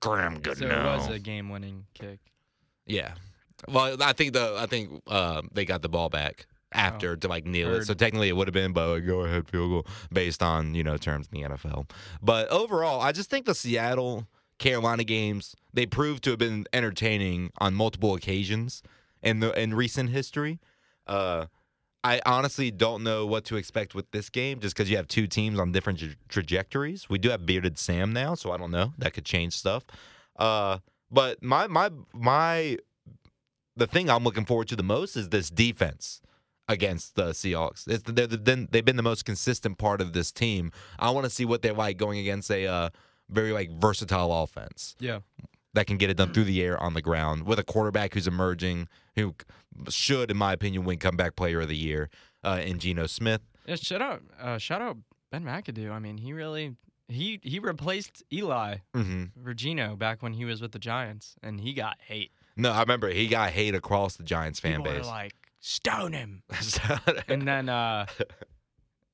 [0.00, 0.94] Graham so Gano.
[0.94, 2.20] it was a game-winning kick.
[2.86, 3.14] Yeah.
[3.68, 7.46] Well, I think the I think uh, they got the ball back after to like
[7.46, 7.84] kneel it.
[7.84, 10.82] So technically, it would have been but a go ahead field goal based on you
[10.82, 11.88] know terms in the NFL.
[12.20, 14.26] But overall, I just think the Seattle
[14.58, 18.82] Carolina games they proved to have been entertaining on multiple occasions
[19.22, 20.60] in the in recent history.
[21.06, 21.46] Uh,
[22.04, 25.26] I honestly don't know what to expect with this game, just because you have two
[25.26, 27.08] teams on different tra- trajectories.
[27.08, 29.84] We do have bearded Sam now, so I don't know that could change stuff.
[30.36, 30.78] Uh,
[31.10, 32.76] but my my my
[33.76, 36.20] the thing I'm looking forward to the most is this defense
[36.68, 37.88] against the Seahawks.
[37.88, 40.72] It's they're, they're, they've been the most consistent part of this team.
[40.98, 42.90] I want to see what they're like going against a uh,
[43.30, 45.20] very like versatile offense Yeah.
[45.74, 48.26] That can get it done through the air on the ground with a quarterback who's
[48.28, 49.34] emerging, who
[49.88, 52.10] should, in my opinion, win comeback player of the year
[52.44, 53.40] uh, in Geno Smith.
[53.66, 54.98] Yeah, shout out, uh, shout out
[55.32, 55.90] Ben McAdoo.
[55.90, 56.76] I mean, he really
[57.08, 61.72] he he replaced Eli hmm Regino back when he was with the Giants, and he
[61.74, 62.30] got hate.
[62.56, 65.06] No, I remember he got hate across the Giants fan People were base.
[65.08, 66.44] like, stone him.
[67.28, 68.06] And then uh,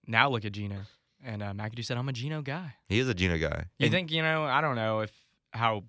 [0.06, 0.80] now look at Geno.
[1.24, 2.74] And uh, McAdoo said, I'm a Geno guy.
[2.88, 3.66] he is a Geno guy.
[3.78, 5.12] You And- think, you know, I don't know if
[5.52, 5.84] how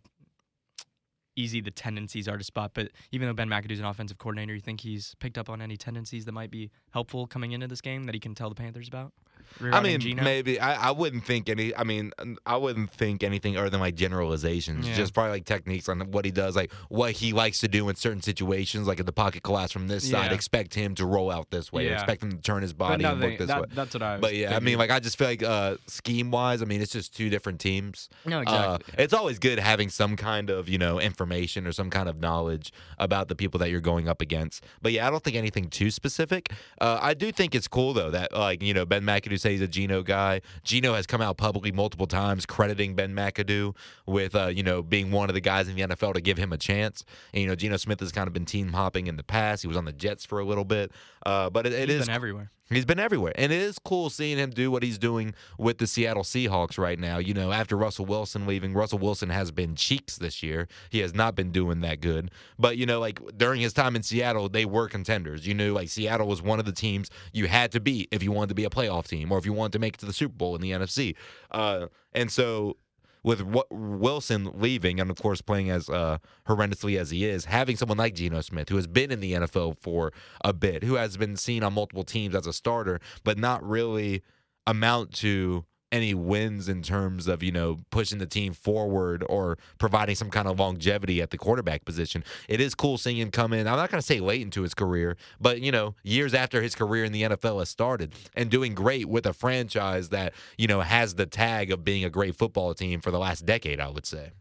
[1.35, 2.71] easy the tendencies are to spot.
[2.73, 5.77] But even though Ben McAdoo's an offensive coordinator, you think he's picked up on any
[5.77, 8.87] tendencies that might be helpful coming into this game that he can tell the Panthers
[8.87, 9.13] about?
[9.61, 10.23] I mean, Geno?
[10.23, 11.75] maybe I, I wouldn't think any.
[11.75, 12.11] I mean,
[12.45, 14.87] I wouldn't think anything other than like generalizations.
[14.87, 14.95] Yeah.
[14.95, 17.95] Just probably like techniques on what he does, like what he likes to do in
[17.95, 18.87] certain situations.
[18.87, 21.85] Like if the pocket collapse from this side, expect him to roll out this way.
[21.87, 21.93] Yeah.
[21.95, 23.67] expect him to turn his body and look this that- way.
[23.73, 24.17] That's what I.
[24.17, 26.91] But yeah, I mean, like I just feel like uh, scheme wise, I mean, it's
[26.91, 28.09] just two different teams.
[28.25, 28.41] no, Uh,
[28.77, 29.03] exactly.
[29.03, 32.71] it's always good having some kind of you know information or some kind of knowledge
[32.97, 34.63] about the people that you're going up against.
[34.81, 36.51] But yeah, I don't think anything too specific.
[36.79, 39.61] Uh, I do think it's cool though that like you know Ben McAdoo says he's
[39.61, 40.41] a Geno guy.
[40.63, 43.75] Geno has come out publicly multiple times crediting Ben McAdoo
[44.05, 46.53] with uh, you know being one of the guys in the NFL to give him
[46.53, 47.03] a chance.
[47.33, 49.61] And you know Geno Smith has kind of been team hopping in the past.
[49.61, 50.91] He was on the Jets for a little bit,
[51.25, 52.51] uh, but it, it He's is been everywhere.
[52.71, 53.33] He's been everywhere.
[53.35, 56.97] And it is cool seeing him do what he's doing with the Seattle Seahawks right
[56.97, 57.17] now.
[57.17, 60.67] You know, after Russell Wilson leaving, Russell Wilson has been cheeks this year.
[60.89, 62.31] He has not been doing that good.
[62.57, 65.45] But, you know, like during his time in Seattle, they were contenders.
[65.45, 68.31] You knew, like, Seattle was one of the teams you had to beat if you
[68.31, 70.13] wanted to be a playoff team or if you wanted to make it to the
[70.13, 71.15] Super Bowl in the NFC.
[71.51, 72.77] Uh, and so
[73.23, 77.97] with Wilson leaving and of course playing as uh, horrendously as he is, having someone
[77.97, 80.11] like Geno Smith who has been in the NFL for
[80.43, 84.23] a bit, who has been seen on multiple teams as a starter, but not really
[84.67, 90.15] amount to any wins in terms of you know pushing the team forward or providing
[90.15, 92.23] some kind of longevity at the quarterback position.
[92.47, 93.67] It is cool seeing him come in.
[93.67, 96.75] I'm not going to say late into his career, but you know years after his
[96.75, 100.81] career in the NFL has started and doing great with a franchise that you know
[100.81, 103.79] has the tag of being a great football team for the last decade.
[103.79, 104.31] I would say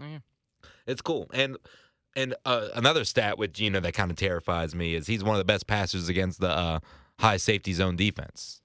[0.00, 0.18] Oh, yeah.
[0.86, 1.56] it's cool and.
[2.16, 5.38] And uh, another stat with Geno that kind of terrifies me is he's one of
[5.38, 6.80] the best passers against the uh,
[7.20, 8.59] high safety zone defense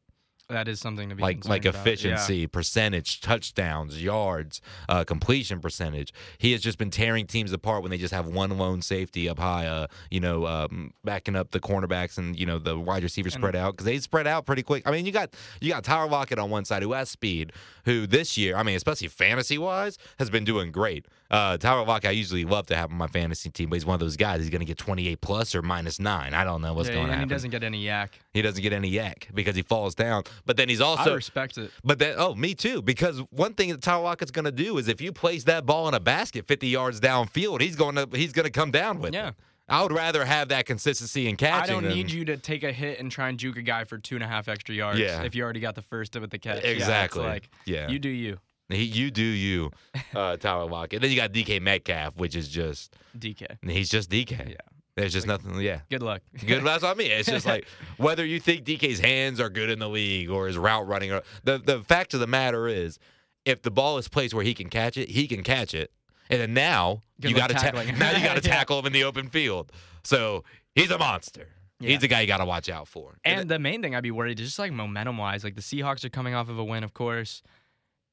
[0.49, 1.73] That is something to be like like about.
[1.73, 1.81] Yeah.
[1.81, 6.13] efficiency, percentage, touchdowns, yards, uh, completion percentage.
[6.37, 9.39] He has just been tearing teams apart when they just have one lone safety up
[9.39, 13.33] high, uh, you know, um, backing up the cornerbacks and you know the wide receivers
[13.33, 14.83] And- spread out because they spread out pretty quick.
[14.87, 17.51] I mean, you got you got Tyler Lockett on one side who has speed,
[17.85, 21.05] who this year, I mean, especially fantasy wise, has been doing great.
[21.31, 23.95] Uh, Tyler Lockett, I usually love to have on my fantasy team, but he's one
[23.95, 24.41] of those guys.
[24.41, 26.33] He's going to get 28 plus or minus nine.
[26.33, 27.29] I don't know what's yeah, going to and happen.
[27.29, 28.09] he doesn't get any YAC.
[28.33, 30.23] he doesn't get any YAC because he falls down.
[30.45, 31.71] But then he's I also respect it.
[31.83, 32.81] but then, oh, me too.
[32.81, 35.87] Because one thing that Tyler Lockett's going to do is if you place that ball
[35.87, 39.13] in a basket 50 yards downfield, he's going to he's going to come down with
[39.13, 39.29] Yeah.
[39.29, 39.35] it.
[39.67, 41.63] I would rather have that consistency in catching.
[41.63, 43.83] I don't than- need you to take a hit and try and juke a guy
[43.83, 44.99] for two and a half extra yards.
[44.99, 45.23] Yeah.
[45.23, 46.63] If you already got the first with the catch.
[46.63, 47.23] Yeah, Exactly.
[47.23, 48.37] like Yeah, you do you,
[48.69, 49.71] He, you do you,
[50.13, 51.01] uh, Tyler Lockett.
[51.01, 53.57] Then you got DK Metcalf, which is just DK.
[53.67, 54.49] he's just DK.
[54.49, 54.55] Yeah.
[54.95, 55.59] There's just nothing.
[55.59, 55.81] Yeah.
[55.89, 56.21] Good luck.
[56.45, 56.63] Good.
[56.63, 56.75] Luck.
[56.75, 57.11] That's what I mean.
[57.11, 60.57] It's just like whether you think DK's hands are good in the league or his
[60.57, 61.11] route running.
[61.11, 62.97] Or, the the fact of the matter is,
[63.43, 65.91] if the ball is placed where he can catch it, he can catch it.
[66.29, 68.93] And then now Good you got to ta- now you got to tackle him in
[68.93, 69.71] the open field.
[70.03, 71.49] So he's a monster.
[71.79, 71.89] Yeah.
[71.89, 73.17] He's a guy you got to watch out for.
[73.25, 75.43] And the main thing I'd be worried is just like momentum wise.
[75.43, 77.43] Like the Seahawks are coming off of a win, of course,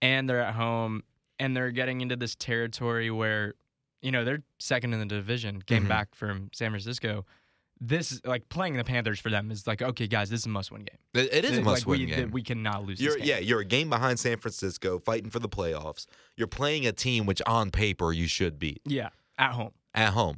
[0.00, 1.04] and they're at home
[1.38, 3.54] and they're getting into this territory where,
[4.00, 5.88] you know, they're second in the division, came Mhm.
[5.88, 7.24] back from San Francisco.
[7.84, 10.70] This like playing the Panthers for them is like, okay, guys, this is a must
[10.70, 10.98] win game.
[11.14, 12.30] it, it is a must-win we, game.
[12.30, 13.28] We cannot lose You're this game.
[13.28, 16.06] yeah, you're a game behind San Francisco, fighting for the playoffs.
[16.36, 18.82] You're playing a team which on paper you should beat.
[18.84, 19.08] Yeah.
[19.36, 19.72] At home.
[19.94, 20.36] at home.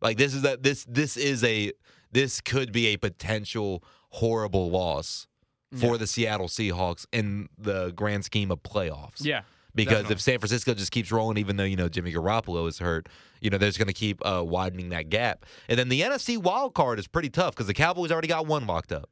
[0.00, 1.72] Like this is a this this is a
[2.12, 5.26] this could be a potential horrible loss
[5.74, 5.96] for Yeah.
[5.96, 9.24] the Seattle Seahawks in the grand scheme of playoffs.
[9.24, 9.40] Yeah.
[9.74, 10.14] Because definitely.
[10.14, 13.08] if San Francisco just keeps rolling, even though you know Jimmy Garoppolo is hurt,
[13.40, 15.44] you know there's going to keep uh, widening that gap.
[15.68, 18.66] And then the NFC wild card is pretty tough because the Cowboys already got one
[18.66, 19.10] locked up.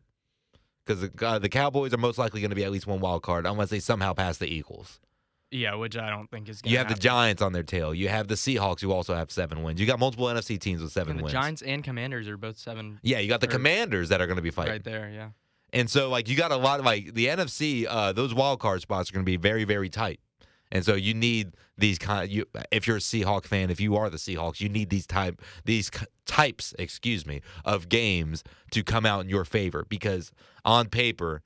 [0.85, 3.23] Because the, uh, the Cowboys are most likely going to be at least one wild
[3.23, 5.01] card unless they somehow pass the Eagles.
[5.53, 6.63] Yeah, which I don't think is.
[6.63, 6.95] Gonna You have the.
[6.95, 7.93] Giants on their tail.
[7.95, 9.81] You have the Seahawks who also have seven wins.
[9.81, 11.33] You got multiple NFC teams with seven And the wins.
[11.33, 14.43] Giants and Commanders are both seven Yeah, you got the Commanders that are going to
[14.43, 15.11] be fighting, right there.
[15.11, 15.29] Yeah.
[15.75, 17.87] and so like you got a lot of like the NFC.
[17.89, 20.21] Uh, those wild card spots are going to be very very tight,
[20.73, 22.29] and so you need these kind.
[22.29, 25.41] You if you're a Seahawk fan, if you are the Seahawks, you need these type
[25.65, 25.91] these
[26.27, 30.33] types, excuse me, of games to come out in your favor because
[30.65, 31.43] on paper,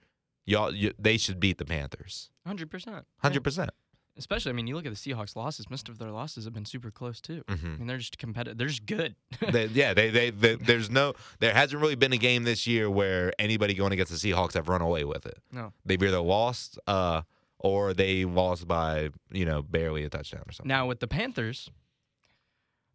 [0.47, 3.05] y'all you, they should beat the Panthers, Hundred percent.
[3.19, 3.71] hundred percent.
[4.19, 5.69] Especially, I mean, you look at the Seahawks' losses.
[5.69, 7.43] Most of their losses have been super close too.
[7.49, 7.77] I Mm-hmm.
[7.77, 8.57] mean, they're just competitive.
[8.57, 9.15] They're just good.
[9.53, 12.89] they, yeah, they, they, they, there's no, there hasn't really been a game this year
[12.89, 15.37] where anybody going against the Seahawks have run away with it.
[15.53, 15.75] No.
[15.85, 17.23] they've either lost, uh,
[17.59, 20.69] or they lost by you know barely a touchdown or something.
[20.69, 21.71] now with the Panthers,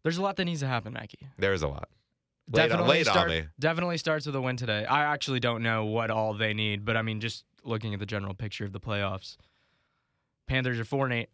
[0.02, 1.26] there's a lot that needs to happen, Mackie.
[1.38, 1.88] There's a lot.
[2.48, 3.44] On- Definitely on start, me.
[3.58, 4.84] Definitely starts with a win today.
[4.84, 8.06] I actually don't know what all they need, but I mean, just looking at the
[8.06, 9.36] general picture of the playoffs,
[10.48, 11.28] Panthers are four and eight.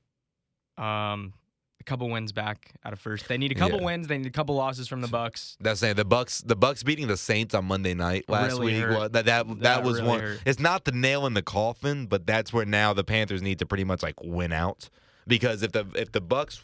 [0.83, 1.33] Um,
[1.81, 3.29] a couple wins back out of first.
[3.29, 3.85] They need a couple Yeah.
[3.87, 4.07] wins.
[4.09, 5.57] They need a couple losses from the Bucs.
[5.61, 6.47] That's saying the Bucs.
[6.47, 8.91] The Bucs beating the Saints on Monday night last Really week.
[8.91, 10.21] wa- that that that, That was really one.
[10.21, 10.41] hurt.
[10.45, 13.67] It's not the nail in the coffin, but that's where now the Panthers need to
[13.67, 14.89] pretty much like win out
[15.27, 16.61] because if the if the Bucs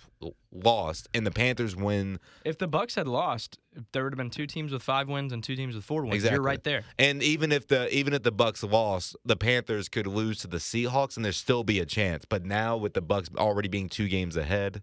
[0.52, 3.58] lost and the Panthers win, If the Bucs had lost,
[3.92, 6.14] there would have been two teams with five wins and two teams with four wins.
[6.14, 6.36] Exactly.
[6.36, 6.82] You're right there.
[6.98, 10.56] and even if the even if the Bucs lost, the Panthers could lose to the
[10.58, 12.24] Seahawks and there still be a chance.
[12.24, 14.82] But now with the Bucs already being two games ahead.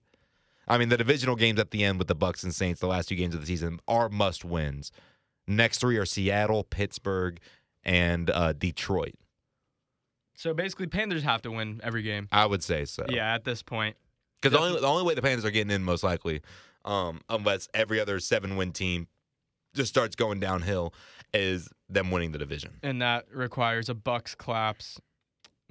[0.68, 3.10] I mean, the divisional games at the end with the Bucs and Saints, the last
[3.10, 4.92] two games of the season, are must wins.
[5.48, 7.40] Next three are Seattle, Pittsburgh,
[7.84, 9.16] and uh, Detroit.
[10.36, 12.28] So basically, Panthers have to win every game.
[12.32, 13.06] I would say so.
[13.10, 13.96] Yeah, at this point.
[14.42, 16.42] Because the only, the only way the Panthers are getting in, most likely,
[16.84, 19.08] um, unless every other seven win team
[19.76, 20.94] just starts going downhill,
[21.34, 22.72] is them winning the division.
[22.82, 25.00] And that requires a Bucs collapse.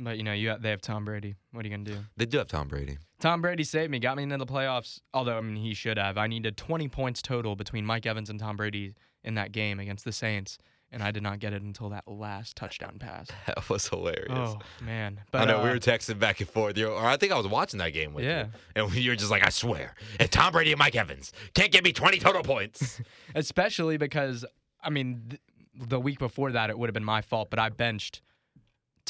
[0.02, 1.34] But you know, you they have Tom Brady.
[1.52, 1.98] What are you gonna do?
[2.16, 2.98] They do have Tom Brady.
[3.18, 5.00] Tom Brady saved me, got me into the playoffs.
[5.12, 6.16] Although I mean, he should have.
[6.16, 10.06] I needed 20 points total between Mike Evans and Tom Brady in that game against
[10.06, 10.56] the Saints,
[10.90, 13.28] and I did not get it until that last touchdown pass.
[13.46, 14.26] That was hilarious.
[14.30, 15.20] Oh man!
[15.30, 16.78] But I know we uh, were texting back and forth.
[16.78, 18.46] You or I think I was watching that game with Yeah.
[18.76, 18.84] you.
[18.84, 21.32] And you were just like, I swear, it's Tom Brady and Mike Evans.
[21.54, 23.02] Can't give me 20 total points.
[23.34, 24.46] especially because
[24.82, 25.40] I mean, th-
[25.88, 28.22] the week before that it would have been my fault, but I benched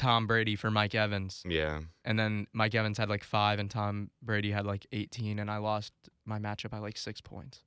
[0.00, 1.80] Tom Brady for Mike Evans, yeah.
[2.06, 5.58] and then Mike Evans had like five, and Tom Brady had like 18, and I
[5.58, 5.92] lost
[6.24, 7.62] my matchup by like six points.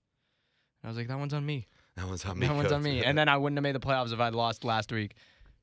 [0.81, 1.67] And I was like, that one's on me.
[1.95, 2.47] That one's on me.
[2.47, 3.03] That one's on me.
[3.05, 5.13] And then I wouldn't have made the playoffs if I'd lost last week.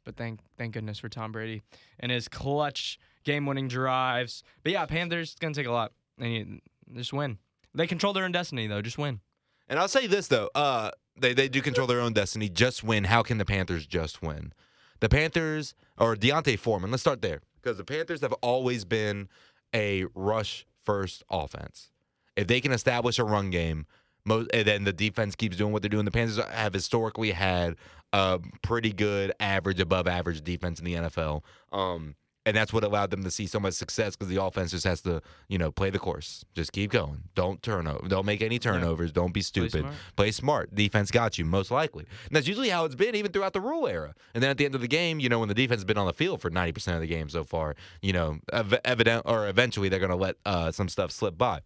[0.04, 1.60] But thank thank goodness for Tom Brady
[1.98, 4.44] and his clutch game-winning drives.
[4.62, 5.92] But yeah, Panthers it's gonna take a lot.
[6.18, 6.60] They
[6.94, 7.38] just win.
[7.74, 8.80] They control their own destiny though.
[8.80, 9.20] Just win.
[9.68, 12.48] And I'll say this though, uh, they they do control their own destiny.
[12.48, 13.04] Just win.
[13.04, 14.52] How can the Panthers just win?
[15.00, 16.90] The Panthers or D'Onta Foreman.
[16.90, 19.28] Let's start there because the Panthers have always been
[19.74, 21.90] a rush first offense.
[22.36, 23.86] If they can establish a run game,
[24.26, 26.04] and then the defense keeps doing what they're doing.
[26.04, 27.76] The Panthers have historically had
[28.12, 31.42] a pretty good, average, above average defense in the NFL.
[31.72, 32.14] Um,
[32.46, 35.02] and that's what allowed them to see so much success because the offense just has
[35.02, 36.44] to, you know, play the course.
[36.54, 37.24] Just keep going.
[37.34, 38.08] Don't turn over.
[38.08, 39.12] Don't make any turnovers.
[39.12, 39.80] Don't be stupid.
[39.80, 39.94] smart.
[40.16, 40.74] Play smart.
[40.74, 42.06] Defense got you, most likely.
[42.26, 44.14] And that's usually how it's been even throughout the Rhule era.
[44.34, 45.98] And then at the end of the game, you know, when the defense has been
[45.98, 49.46] on the field for 90% of the game so far, you know, ev- evident or
[49.46, 51.60] eventually they're going to let uh, some stuff slip by.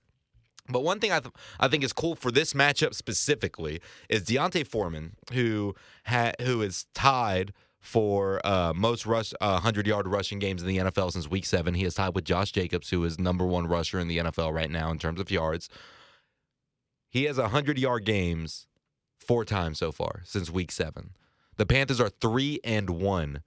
[0.69, 4.67] But one thing I, th- I think is cool for this matchup specifically is D'Onta
[4.67, 5.75] Foreman, who
[6.07, 7.53] ha- who is tied
[7.85, 11.75] for uh, most rush uh, hundred yard rushing games in the NFL since Week Seven.
[11.75, 14.71] He is tied with Josh Jacobs, who is number one rusher in the NFL right
[14.71, 15.69] now in terms of yards.
[17.11, 18.67] He has hundred yard games
[19.19, 21.11] four times so far since Week Seven.
[21.57, 23.43] The Panthers are three and one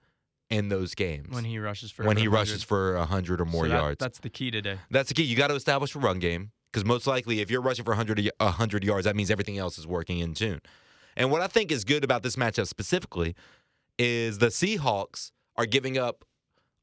[0.48, 2.40] in those games When he rushes for when he 100.
[2.40, 3.98] rushes for hundred or more So that- yards.
[3.98, 4.78] That's the key today.
[4.90, 5.24] That's the key.
[5.24, 8.18] You got to establish a run game because most likely, if you're rushing for 100,
[8.18, 10.60] y- 100 yards, that means everything else is working in tune.
[11.16, 13.34] And what I think is good about this matchup specifically
[13.98, 16.24] is the Seahawks are giving up,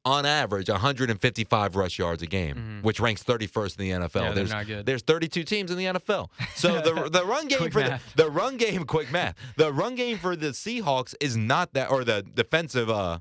[0.04, 2.84] on average, 155 rush yards a game, Mhm.
[2.84, 4.22] which ranks 31st in the NFL.
[4.22, 4.86] Yeah, there's, not good.
[4.86, 6.30] there's 32 teams in the NFL.
[6.54, 8.14] So the the run game for the, math.
[8.14, 12.04] the run game, quick math, the run game for the Seahawks is not that, or
[12.04, 13.18] the defensive uh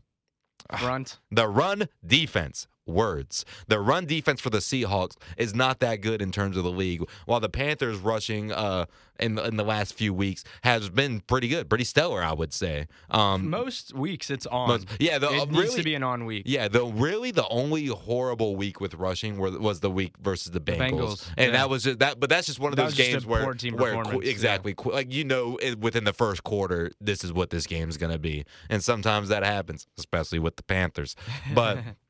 [0.80, 1.20] Front.
[1.32, 3.46] the run defense, words.
[3.68, 7.04] The run defense for the Seahawks is not that good in terms of the league.
[7.26, 8.86] While the Panthers rushing uh
[9.18, 12.88] in in the last few weeks has been pretty good, pretty stellar, I would say.
[13.10, 14.68] Um Most weeks it's on.
[14.68, 16.44] most- yeah, the it uh, needs really to be an on week.
[16.46, 20.60] yeah, the really the only horrible week with rushing were, was the week versus the
[20.60, 21.58] Bengals, Bengals, and yeah.
[21.58, 22.20] that was just that.
[22.20, 24.30] But that's just one of That those games where, where performance, yeah.
[24.32, 28.20] exactly, like you know, it, within the first quarter, this is what this game's gonna
[28.20, 31.16] be, and sometimes that happens, especially with the Panthers.
[31.54, 31.80] But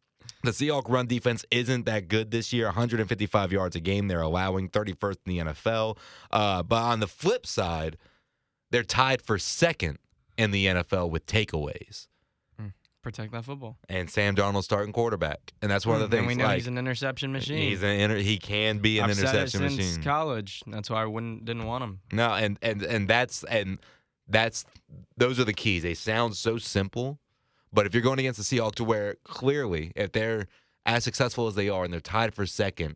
[0.45, 2.65] the Seahawks run defense isn't that good this year.
[2.67, 5.97] 155 yards a game they're allowing, 31st in the NFL.
[6.31, 7.97] Uh, but on the flip side,
[8.71, 9.99] they're tied for second
[10.37, 12.07] in the NFL with takeaways
[13.01, 13.77] Protect that football.
[13.87, 16.27] and Sam Darnold starting quarterback, and that's one of the And things.
[16.27, 17.59] we know like, he's an interception machine.
[17.69, 20.03] He's an inter- he can be an I've said it interception since machine.
[20.03, 20.63] college.
[20.65, 21.99] That's why I wouldn't didn't want him.
[22.11, 23.77] No, and and and that's and
[24.27, 24.65] that's
[25.17, 25.83] those are the keys.
[25.83, 27.19] They sound so simple,
[27.75, 30.47] but if you're going against the Seahawks, to where clearly if they're
[30.85, 32.95] as successful as they are and they're tied for second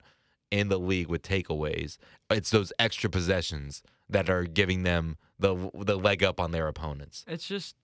[0.49, 1.97] in the league with takeaways,
[2.31, 7.25] it's those extra possessions that are giving them the the leg up on their opponents.
[7.27, 7.75] It's just,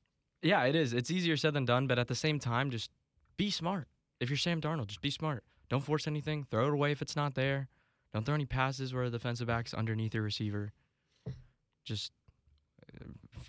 [0.42, 0.94] yeah, it is.
[0.94, 2.90] It's easier said than done, but at the same time, just
[3.38, 3.88] be smart.
[4.20, 5.44] If you're Sam Darnold, just be smart.
[5.70, 6.46] Don't force anything.
[6.50, 7.68] Throw it away if it's not there.
[8.14, 10.72] Don't throw any passes where the defensive back's underneath your receiver.
[11.84, 12.14] Just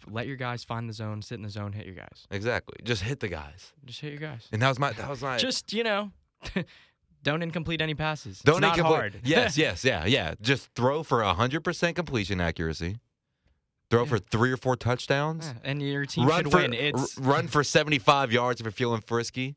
[0.09, 2.27] let your guys find the zone, sit in the zone, hit your guys.
[2.31, 2.77] Exactly.
[2.85, 3.73] Just hit the guys.
[3.85, 4.49] Just hit your guys.
[4.53, 6.13] And that was my that was my Just you know,
[7.23, 8.41] Don't incomplete any passes.
[8.41, 9.21] Don't it's not incomplete- hard.
[9.25, 10.35] Yes, yes, yeah, yeah.
[10.41, 12.99] Just throw for hundred percent completion accuracy.
[13.91, 14.09] Throw Yeah.
[14.09, 15.47] for three or four touchdowns.
[15.47, 16.73] Yeah, and your team run should for win.
[16.75, 19.57] It's run for 75 yards if you're feeling frisky.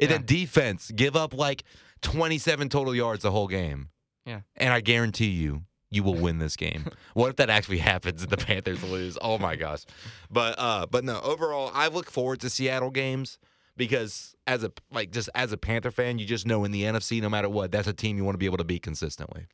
[0.00, 1.64] And then defense, give up like
[2.02, 3.88] 27 total yards the whole game.
[4.24, 4.40] Yeah.
[4.56, 6.86] And I guarantee you, you will win this game.
[7.14, 9.16] what if that actually happens and the Panthers lose?
[9.20, 9.84] Oh my gosh.
[10.30, 13.38] But uh but no, overall I look forward to Seattle games
[13.76, 17.20] because as a like just as a Panther fan, you just know in the NFC
[17.20, 19.46] no matter what, that's a team you want to be able to beat consistently.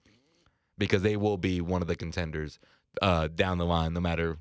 [0.76, 2.58] Because they will be one of the contenders
[3.02, 4.38] uh down the line no matter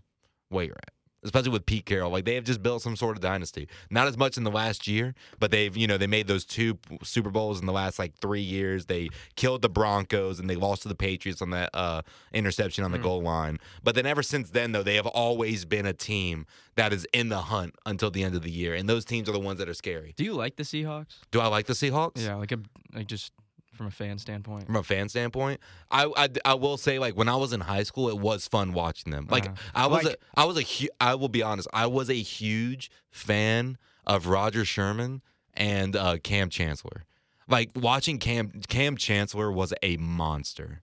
[0.49, 2.11] where you're at especially with Pete Carroll.
[2.11, 3.67] Like they have just built some sort of dynasty.
[3.89, 6.77] Not as much in the last year, but they've you know they made those two
[7.03, 8.85] Super Bowls in the last like three years.
[8.85, 12.01] They killed the Broncos and they lost to the Patriots on that uh,
[12.33, 13.03] interception on the Mm.
[13.03, 13.59] goal line.
[13.83, 17.29] But then ever since then though, they have always been a team that is in
[17.29, 19.69] the hunt until the end of the year, and those teams are the ones that
[19.69, 20.13] are scary.
[20.17, 21.17] Do you like the Seahawks?
[21.31, 22.23] Do I like the Seahawks?
[22.25, 22.59] Yeah, like a
[22.93, 23.31] like just
[23.73, 24.65] from a fan standpoint.
[24.67, 25.59] From a fan standpoint,
[25.91, 28.73] I, I, I will say like when I was in high school, it was fun
[28.73, 29.27] watching them.
[29.29, 29.55] Like Uh-huh.
[29.75, 32.13] I was Like- a, I was a hu- I will be honest, I was a
[32.13, 35.21] huge fan of Roger Sherman
[35.53, 37.05] and uh, Kam Chancellor.
[37.47, 40.81] Like watching Kam Kam Chancellor was a monster.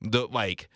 [0.00, 0.68] The like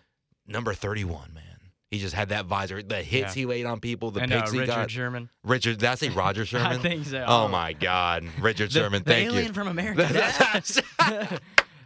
[0.46, 1.49] number thirty one man.
[1.90, 3.40] He just had that visor, the hits Yeah.
[3.40, 4.90] he laid on people, the and uh, picks he Richard got.
[4.90, 5.28] Sherman.
[5.42, 6.66] Richard, did I say Roger Sherman?
[6.72, 7.24] I think so.
[7.26, 9.02] Oh my God, Richard The, Sherman.
[9.02, 9.52] the thank alien you.
[9.52, 10.06] from America.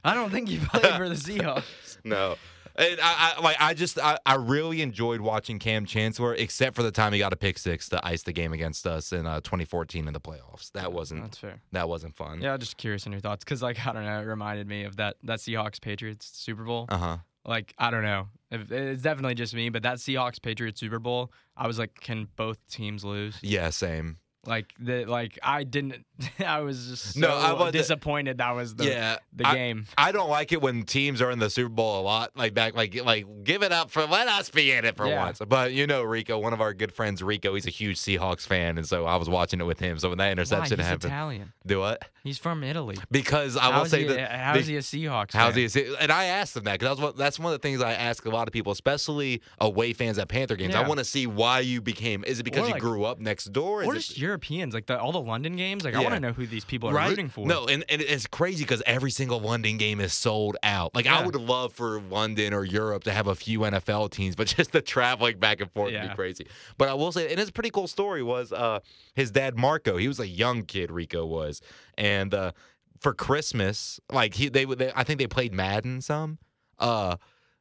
[0.04, 1.96] I don't think you played for the Seahawks.
[2.04, 2.36] No.
[2.76, 6.82] And I, I like I just I, I really enjoyed watching Kam Chancellor, except for
[6.82, 9.40] the time he got a pick six to ice the game against us in uh,
[9.42, 10.72] 2014 in the playoffs.
[10.72, 11.60] That wasn't That's fair.
[11.70, 12.40] that wasn't fun.
[12.42, 14.96] Yeah, just curious on your thoughts because, like, I don't know, it reminded me of
[14.96, 16.86] that that Seahawks Patriots Super Bowl.
[16.88, 17.16] Uh huh.
[17.46, 21.66] Like, I don't know, it's definitely just me, but that Seahawks Patriots Super Bowl, I
[21.66, 23.36] was like, can both teams lose?
[23.42, 24.16] Yeah, same.
[24.46, 26.04] Like, the like I didn't.
[26.46, 28.36] I was just so No, I wasn't- disappointed.
[28.38, 29.86] That was the yeah, the I, game.
[29.96, 32.32] I don't like it when teams are in the Super Bowl a lot.
[32.36, 35.24] Like back, like like give it up for let us be in it for Yeah.
[35.24, 35.40] once.
[35.48, 38.76] But you know, Rico, one of our good friends, Rico, he's a huge Seahawks fan,
[38.76, 39.98] and so I was watching it with him.
[39.98, 41.52] So when that interception happened, Italian.
[41.66, 42.02] do what?
[42.24, 42.96] He's from Italy.
[43.10, 45.34] Because I will How's say he, that How is the- he a Seahawks?
[45.34, 45.68] How's fan?
[45.84, 45.92] he?
[45.92, 48.24] A, and I asked him that because that's, that's one of the things I ask
[48.24, 50.74] a lot of people, especially away fans at Panther games.
[50.74, 52.24] I want to see why you became.
[52.24, 53.82] Is it because you grew up next door?
[53.82, 55.84] Is Or it- just Europeans, like the, all the London games.
[55.84, 57.10] Like, I want to know who these people are right?
[57.10, 57.46] rooting for.
[57.46, 60.94] No, and, and it's crazy because every single London game is sold out.
[60.94, 64.46] Like I would love for London or Europe to have a few NFL teams, but
[64.46, 66.46] just the traveling back and forth would be crazy.
[66.78, 68.80] But I will say, and it's a pretty cool story was uh,
[69.14, 69.98] his dad Marco.
[69.98, 70.90] He was a young kid.
[70.90, 71.60] Rico was,
[71.98, 72.52] and uh,
[73.00, 76.38] for Christmas, like he they, would- they I think they played Madden some.
[76.78, 77.16] Uh,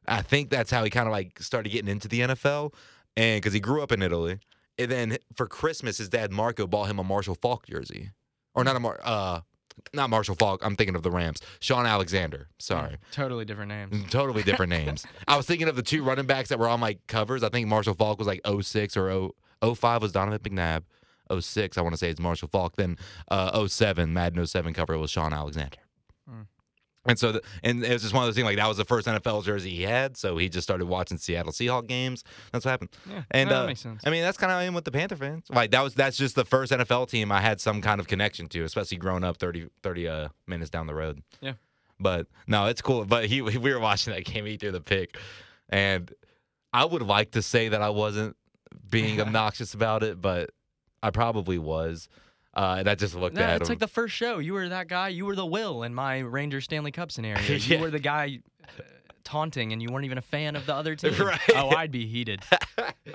[0.06, 2.74] I think that's how he kind of like started getting into the NFL,
[3.16, 4.38] and because he grew up in Italy.
[4.78, 8.10] And then for Christmas, his dad Marco bought him a Marshall Faulk jersey,
[8.54, 9.40] or not a Mar, uh,
[9.92, 10.60] not Marshall Faulk.
[10.64, 11.38] I'm thinking of the Rams.
[11.60, 12.48] Shaun Alexander.
[12.58, 14.10] Sorry, Totally different names.
[14.10, 15.06] totally different names.
[15.28, 17.42] I was thinking of the two running backs that were on my covers.
[17.44, 19.08] I think Marshall Faulk was like 06 or
[19.62, 20.82] 0, 05 was Donovan McNabb.
[21.32, 22.76] 06, I want to say it's Marshall Faulk.
[22.76, 22.96] Then
[23.30, 25.78] uh, 07, Madden 07 cover was Shaun Alexander.
[26.28, 26.42] Hmm.
[27.06, 28.46] And so, the, and it was just one of those things.
[28.46, 31.52] Like that was the first NFL jersey he had, so he just started watching Seattle
[31.52, 32.24] Seahawk games.
[32.50, 32.90] That's what happened.
[33.08, 34.02] Yeah, And no, that uh, makes sense.
[34.06, 35.44] I mean, that's kind of how I am with the Panther fans.
[35.50, 38.48] Like that was that's just the first NFL team I had some kind of connection
[38.48, 41.22] to, especially growing up 30, 30 uh, minutes down the road.
[41.42, 41.54] Yeah.
[42.00, 43.04] But no, it's cool.
[43.04, 44.46] But he we were watching that game.
[44.46, 45.18] He threw the pick,
[45.68, 46.10] and
[46.72, 48.36] I would like to say that I wasn't
[48.90, 50.50] being obnoxious about it, but
[51.04, 52.08] I probably was.
[52.56, 53.72] Uh, and I just looked No, at it's him.
[53.72, 54.38] like the first show.
[54.38, 55.08] You were that guy.
[55.08, 57.42] You were the Will in my Ranger Stanley Cup scenario.
[57.48, 57.80] You Yeah.
[57.80, 58.82] were the guy uh,
[59.24, 61.14] taunting, and you weren't even a fan of the other team.
[61.18, 61.40] Right.
[61.54, 62.42] Oh, I'd be heated.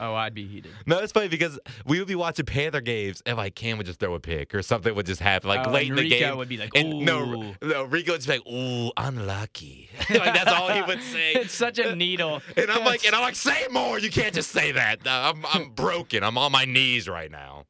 [0.02, 0.72] Oh, I'd be heated.
[0.86, 4.00] no, it's funny because we would be watching Panther games, and like Cam would just
[4.00, 6.38] throw a pick or something would just happen, like Oh, late in the game.
[6.38, 10.34] would be like, and no, "Ooh." no, Rico would just be like, "Ooh, unlucky." like
[10.34, 11.34] that's all he would say.
[11.34, 12.42] it's such a needle.
[12.56, 14.00] And I'm like, and I'm like, say more.
[14.00, 15.00] You can't just say that.
[15.06, 16.24] I'm, I'm broken.
[16.24, 17.66] I'm on my knees right now.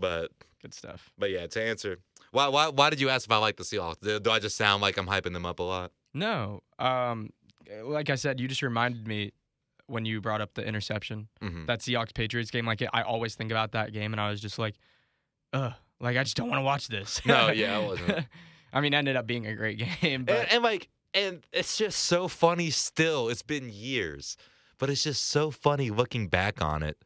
[0.00, 0.30] But,
[0.62, 1.12] good stuff.
[1.18, 1.98] but yeah, to answer,
[2.32, 4.00] why, why, why did you ask if I like the Seahawks?
[4.00, 5.92] Do, do I just sound like I'm hyping them up a lot?
[6.14, 7.30] No, um,
[7.84, 9.32] like I said, you just reminded me
[9.86, 11.28] when you brought up the interception.
[11.40, 12.66] hmm that Seahawks Patriots game.
[12.66, 14.76] Like I always think about that game, and I was just like,
[15.52, 17.20] ugh, like I just don't want to watch this.
[17.26, 18.26] No, yeah, I wasn't.
[18.72, 21.98] I mean, ended up being a great game, but And, and like, and it's just
[22.04, 22.70] so funny.
[22.70, 24.36] Still, it's been years,
[24.78, 26.96] but it's just so funny looking back on it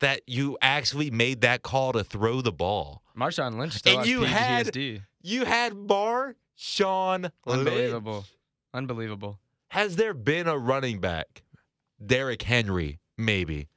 [0.00, 3.02] that you actually made that call to throw the ball.
[3.16, 4.76] Marshawn Lynch still And you had-
[5.22, 8.26] You had Bar Sean Unbelievable, Lynch.
[8.74, 9.38] unbelievable.
[9.70, 11.42] Has there been a running back,
[12.04, 13.68] Derrick Henry, maybe,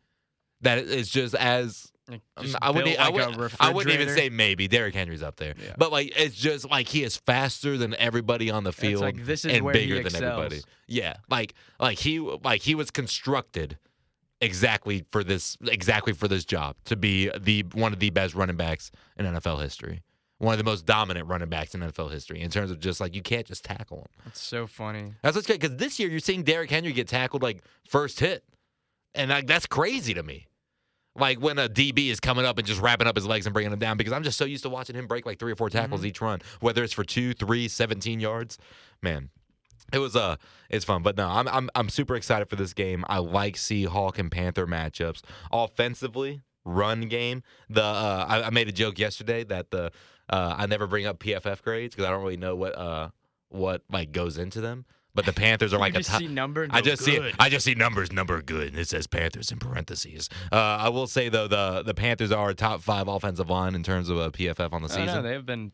[0.61, 2.99] that is just as Like, just I wouldn't.
[2.99, 4.67] I, like a would, I wouldn't even say maybe.
[4.67, 5.73] Derrick Henry's up there, Yeah.
[5.77, 9.43] but like it's just like he is faster than everybody on the field like, this
[9.45, 10.61] is and bigger than everybody.
[10.87, 13.77] Yeah, like like he like he was constructed
[14.41, 18.57] exactly for this exactly for this job to be the one of the best running
[18.57, 20.01] backs in NFL history.
[20.39, 23.15] One of the most dominant running backs in NFL history in terms of just like
[23.15, 24.07] you can't just tackle him.
[24.25, 25.13] That's so funny.
[25.21, 28.43] That's what's good because this year you're seeing Derrick Henry get tackled like first hit,
[29.13, 30.47] and like that's crazy to me.
[31.15, 33.71] Like when a DB is coming up and just wrapping up his legs and bringing
[33.71, 35.69] him down because I'm just so used to watching him break like three or four
[35.69, 36.07] tackles mm-hmm.
[36.07, 38.57] each run, whether it's for two, three, 17 yards.
[39.01, 39.29] Man,
[39.93, 40.35] it was uh
[40.69, 41.03] it's fun.
[41.03, 43.03] But no, I'm I'm I'm super excited for this game.
[43.09, 45.21] I like Seahawk and Panther matchups.
[45.51, 47.43] Offensively, run game.
[47.69, 49.91] The uh, I, I made a joke yesterday that the
[50.29, 53.09] uh, I never bring up PFF grades because I don't really know what uh
[53.49, 54.85] what like goes into them.
[55.13, 56.19] But the Panthers are like a top.
[56.21, 56.67] see number.
[56.71, 59.59] I just see "Good." I just see numbers, number good, and it says Panthers in
[59.59, 60.29] parentheses.
[60.51, 63.83] Uh, I will say though the the Panthers are a top five offensive line in
[63.83, 65.07] terms of a PFF on the Oh, season.
[65.07, 65.73] no, they've been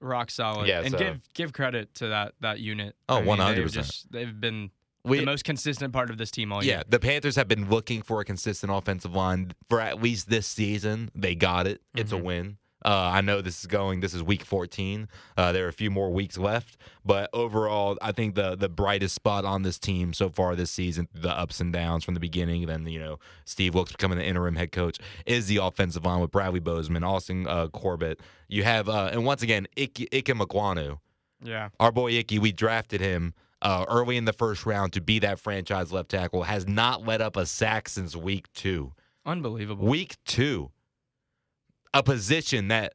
[0.00, 0.66] rock solid.
[0.68, 2.96] Yeah, and so- give give credit to that that unit.
[3.08, 4.06] Oh, mean, they've 100%.
[4.10, 4.70] They've been
[5.04, 6.78] We- the most consistent part of this team all year.
[6.78, 10.46] Yeah, the Panthers have been looking for a consistent offensive line for at least this
[10.46, 11.10] season.
[11.14, 11.80] They got it.
[11.94, 12.22] It's a Mhm.
[12.22, 12.58] win.
[12.84, 14.00] Uh, I know this is going.
[14.00, 15.08] This is week 14.
[15.36, 19.14] Uh, there are a few more weeks left, but overall, I think the the brightest
[19.14, 22.66] spot on this team so far this season, the ups and downs from the beginning,
[22.66, 26.30] then you know Steve Wilks becoming the interim head coach, is the offensive line with
[26.30, 28.20] Bradley Bozeman, Austin uh, Corbett.
[28.48, 30.28] You have, uh, and once again, Ike, Ike
[31.44, 31.68] Yeah.
[31.80, 35.38] our boy Icky, we drafted him uh, early in the first round to be that
[35.40, 36.44] franchise left tackle.
[36.44, 38.92] Has not let up a sack since week two.
[39.26, 39.86] Unbelievable.
[39.86, 40.70] Week two,
[41.94, 42.94] a position that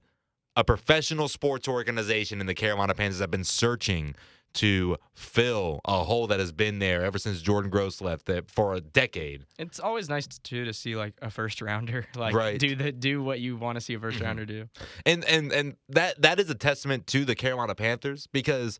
[0.56, 4.16] a professional sports organization in the Carolina Panthers have been searching
[4.54, 8.76] to fill a hole that has been there ever since Jordan Gross left that for
[8.76, 9.46] a decade.
[9.58, 12.60] It's always nice too to see like a first rounder like Right.
[12.60, 14.22] do the do what you want to see a 1st Mhm.
[14.22, 14.70] rounder do.
[15.08, 18.80] and and and that that is a testament to the Carolina Panthers because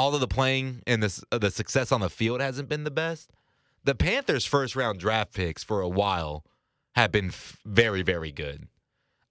[0.00, 3.30] although the playing and the uh, the success on the field hasn't been the best,
[3.84, 6.44] the Panthers' first round draft picks for a while
[6.96, 8.66] have been f- very very good.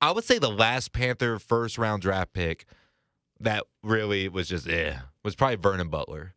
[0.02, 2.66] I would say the last Panther first round draft pick
[3.40, 6.34] that really was just eh was probably Vernon Butler.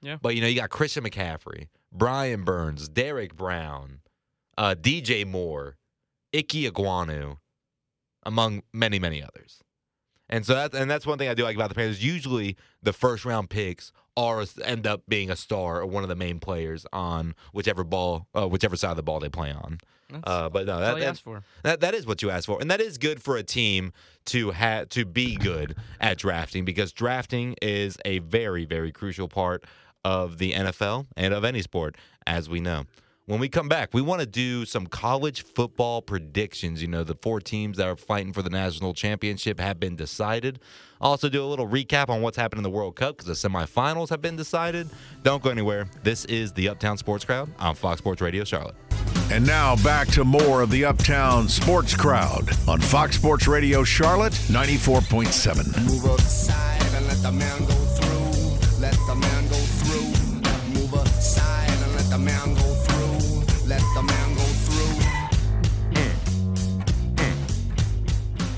[0.00, 0.16] Yeah.
[0.20, 4.00] But you know you got Christian McCaffrey, Brian Burns, Derrick Brown,
[4.58, 5.76] uh, DJ Moore,
[6.32, 7.38] Icky Ekwonu
[8.24, 9.60] among many, many others.
[10.28, 12.02] And so that and that's one thing I do like about the Panthers.
[12.02, 16.16] Usually, the first round picks are end up being a star or one of the
[16.16, 19.78] main players on whichever ball, uh, whichever side of the ball they play on.
[20.24, 22.98] Uh, but no, that, that, that that is what you ask for, and that is
[22.98, 23.92] good for a team
[24.26, 29.64] to have to be good at drafting because drafting is a very very crucial part
[30.04, 31.96] of the NFL and of any sport,
[32.26, 32.84] as we know.
[33.26, 36.82] When we come back, we want to do some college football predictions.
[36.82, 40.58] You know, the four teams that are fighting for the national championship have been decided.
[41.00, 44.08] Also, do a little recap on what's happened in the World Cup because the semifinals
[44.08, 44.88] have been decided.
[45.22, 45.86] Don't go anywhere.
[46.02, 48.74] This is the Uptown Sports Crowd on Fox Sports Radio Charlotte.
[49.32, 54.34] And now back to more of the Uptown Sports Crowd on Fox Sports Radio Charlotte
[54.34, 55.86] 94.7.
[55.86, 58.78] Move aside and let the man go through.
[58.78, 60.02] Let the man go through.
[60.78, 63.66] Move aside and let the man go through.
[63.66, 65.00] Let the man go through.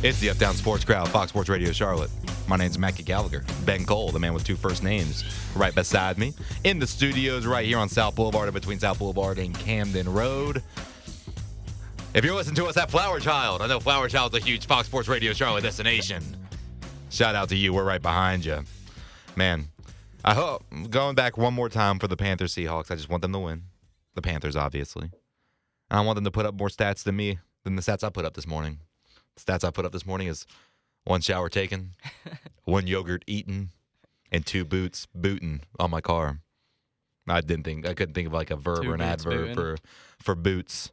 [0.03, 2.11] It's the Uptown Sports Crowd, Fox Sports Radio Charlotte.
[2.47, 3.42] My name's Mackie Gallagher.
[3.64, 5.24] Ben Cole, the man with two first names,
[5.57, 6.34] right beside me.
[6.64, 10.62] In the studios right here on South Boulevard between South Boulevard and Camden Road.
[12.12, 14.86] If you're listening to us at Flower Child, I know Flower Child's a huge Fox
[14.86, 16.22] Sports Radio Charlotte destination.
[17.09, 17.72] Shout out to you.
[17.72, 18.62] We're right behind you.
[19.36, 19.68] Man,
[20.24, 23.32] I hope, going back one more time for the Panthers Seahawks, I just want them
[23.32, 23.62] to win.
[24.14, 25.11] The Panthers, obviously.
[25.90, 28.24] I want them to put up more stats than me, than the stats I put
[28.24, 28.80] up this morning.
[29.34, 30.47] The stats I put up this morning is
[31.05, 31.92] one shower taken,
[32.64, 33.70] one yogurt eaten,
[34.32, 36.40] and two boots booting on my car.
[37.26, 39.48] I didn't think I couldn't think of like a verb Two or an boots adverb
[39.48, 39.55] bootin'.
[39.55, 39.76] for
[40.18, 40.90] for boots.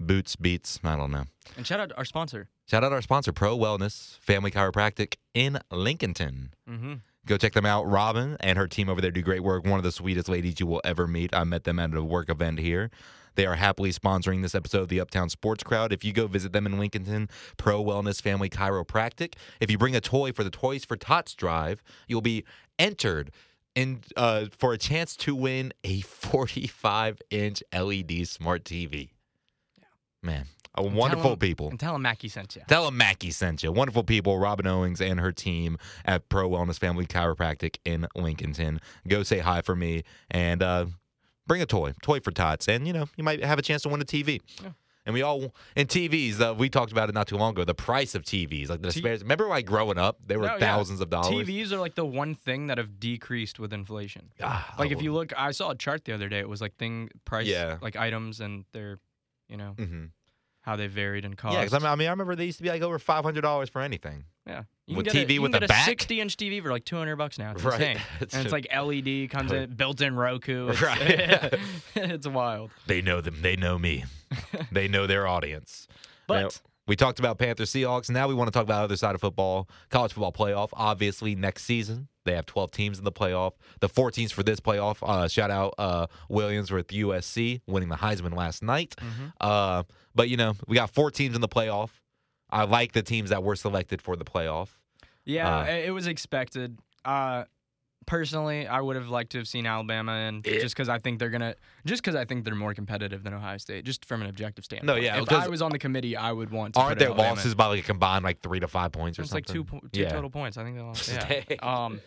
[0.00, 0.80] Boots beats.
[0.82, 1.24] I don't know.
[1.56, 2.48] And shout out to our sponsor.
[2.68, 6.48] Shout out our sponsor, Pro Wellness Family Chiropractic in Lincolnton.
[6.68, 6.94] Mm-hmm.
[7.26, 7.86] Go check them out.
[7.88, 9.64] Robin and her team over there do great work.
[9.64, 11.34] One of the sweetest ladies you will ever meet.
[11.34, 12.90] I met them at a work event here.
[13.34, 15.92] They are happily sponsoring this episode of the Uptown Sports Crowd.
[15.92, 20.00] If you go visit them in Lincolnton, Pro Wellness Family Chiropractic, if you bring a
[20.00, 22.44] toy for the Toys for Tots drive, you'll be
[22.78, 23.30] entered
[23.74, 29.10] in uh, for a chance to win a 45 inch LED smart TV.
[29.78, 29.84] Yeah.
[30.22, 31.68] Man, wonderful him- people.
[31.70, 32.62] And tell him Mackie sent you.
[32.68, 33.72] Tell them Mackie sent you.
[33.72, 38.78] Wonderful people, Robin Owings and her team at Pro Wellness Family Chiropractic in Lincolnton.
[39.08, 40.86] Go say hi for me and uh,
[41.46, 43.88] bring a toy, toy for tots, and you know you might have a chance to
[43.88, 44.40] win a TV.
[44.62, 44.70] Yeah.
[45.06, 46.40] And we all and TVs.
[46.40, 47.64] Uh, we talked about it not too long ago.
[47.64, 49.02] The price of TVs, like the T-.
[49.02, 50.58] Remember, like growing up, they were No, yeah.
[50.60, 51.46] thousands of dollars.
[51.46, 54.30] TVs are like the one thing that have decreased with inflation.
[54.42, 56.38] Ah, Like if you look, I saw a chart the other day.
[56.38, 57.76] It was like thing price, Yeah.
[57.82, 58.98] like items and their,
[59.46, 60.06] you know, hmm
[60.64, 61.54] how they varied in cost.
[61.54, 63.22] Yeah, because I mean, I mean, I remember they used to be like over five
[63.24, 64.24] hundred dollars for anything.
[64.46, 64.64] yeah.
[64.86, 65.86] You with can get TV a, you with can get a back?
[65.86, 67.52] 60 inch TV for like 200 bucks now.
[67.52, 67.80] It's Right.
[67.80, 68.02] insane.
[68.20, 70.68] It's and it's like LED comes in, built-in Roku.
[70.72, 71.54] It's, Right.
[71.94, 72.70] it's wild.
[72.86, 73.38] They know them.
[73.40, 74.04] They know me.
[74.72, 75.88] they know their audience.
[76.26, 76.48] But Now,
[76.86, 78.10] we talked about Panthers Seahawks.
[78.10, 80.68] Now we want to talk about other side of football, college football playoff.
[80.72, 83.52] Obviously, next season they have 12 teams in the playoff.
[83.80, 84.96] The 14 for this playoff.
[85.02, 88.94] Uh, shout out uh, Williams with USC winning the Heisman last night.
[88.98, 89.26] Mm-hmm.
[89.40, 89.82] Uh,
[90.14, 91.90] but you know we got four teams in the playoff.
[92.50, 94.68] I like the teams that were selected for the playoff.
[95.24, 96.78] Yeah, Uh, it it was expected.
[97.04, 97.44] Uh,
[98.06, 100.60] personally, I would have liked to have seen Alabama in Yeah.
[100.60, 103.58] just because I think they're gonna, just because I think they're more competitive than Ohio
[103.58, 104.86] State, just from an objective standpoint.
[104.86, 106.74] No, yeah, If I was on the committee, I would want.
[106.74, 109.22] to Aren't their Alabama losses by like a combined like three to five points or
[109.22, 109.44] It's something?
[109.62, 110.10] like two two Yeah.
[110.10, 110.56] total points.
[110.58, 111.08] I think they lost.
[111.50, 111.56] Yeah.
[111.62, 112.00] um,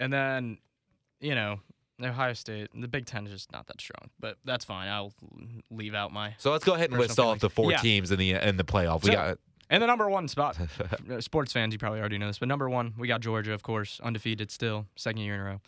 [0.00, 0.58] and then,
[1.20, 1.60] you know,
[2.00, 4.88] Ohio State, the Big Ten is just not that strong, but that's fine.
[4.88, 5.12] I'll
[5.70, 6.34] leave out my.
[6.38, 7.78] So let's go ahead and list off the four Yeah.
[7.78, 9.02] teams in the in the playoff.
[9.02, 9.38] We So- got
[9.70, 10.56] And the number one spot,
[11.20, 14.00] sports fans, you probably already know this, but number one, we got Georgia, of course,
[14.02, 15.60] undefeated still, second year in a row.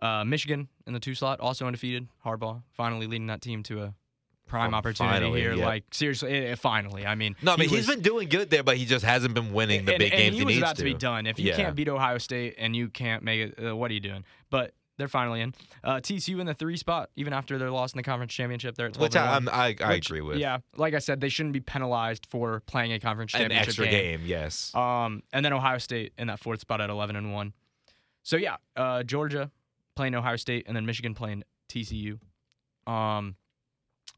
[0.00, 2.08] Uh, Michigan in the two slot, also undefeated.
[2.24, 3.94] Harbaugh finally leading that team to a
[4.46, 5.52] prime opportunity finally, here.
[5.52, 5.66] yeah.
[5.66, 7.06] Like seriously, eh, eh, finally.
[7.06, 7.52] I mean, no.
[7.52, 9.84] I mean, he he's was- been doing good there, but he just hasn't been winning
[9.84, 11.26] the and, big and games he he, was needs about to be done.
[11.26, 11.56] If you Yeah.
[11.56, 14.24] can't beat Ohio State and you can't make it, uh, what are you doing?
[14.48, 15.54] But they're finally in.
[15.82, 18.76] Uh, TCU in the three spot, even after their loss in the conference championship.
[18.76, 20.36] They're at 12 Which I, I I which, agree with.
[20.36, 23.88] Yeah, like I said, they shouldn't be penalized for playing a conference championship an extra
[23.88, 24.20] game.
[24.24, 24.74] Yes.
[24.74, 27.54] Um, and then Ohio State in that fourth spot at 11 and one.
[28.22, 29.50] So yeah, uh, Georgia
[29.96, 32.18] playing Ohio State, and then Michigan playing TCU.
[32.86, 33.36] Um,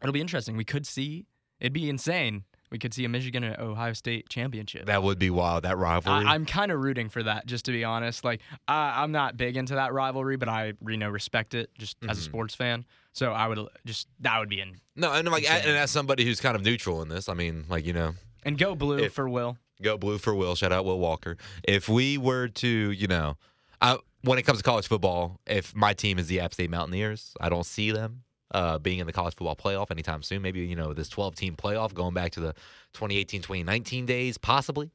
[0.03, 0.57] it'll be interesting.
[0.57, 1.27] We could see.
[1.61, 2.45] It'd be insane.
[2.73, 4.87] We could see a Michigan and Ohio State championship.
[4.87, 5.65] that would be wild.
[5.65, 6.25] That rivalry.
[6.27, 8.25] I, I'm kind of rooting for that, just to be honest.
[8.25, 11.99] Like, I, I'm not big into that rivalry, but I, you know, respect it just
[12.09, 12.25] as a Mhm.
[12.25, 12.87] sports fan.
[13.13, 15.69] So I would just that would be in no, and like, Insane.
[15.69, 18.57] and as somebody who's kind of neutral in this, I mean, like you know, and
[18.57, 19.59] go blue If- for Will.
[19.83, 20.55] Go blue for Will.
[20.55, 21.37] Shout out Will Walker.
[21.65, 23.37] If we were to, you know,
[23.83, 27.35] I, when it comes to college football, if my team is the App State Mountaineers,
[27.41, 30.43] I don't see them uh, being in the college football playoff anytime soon.
[30.43, 32.53] Maybe, you know, this 12 team playoff going back to the
[32.95, 34.91] 2018 2019 days, possibly,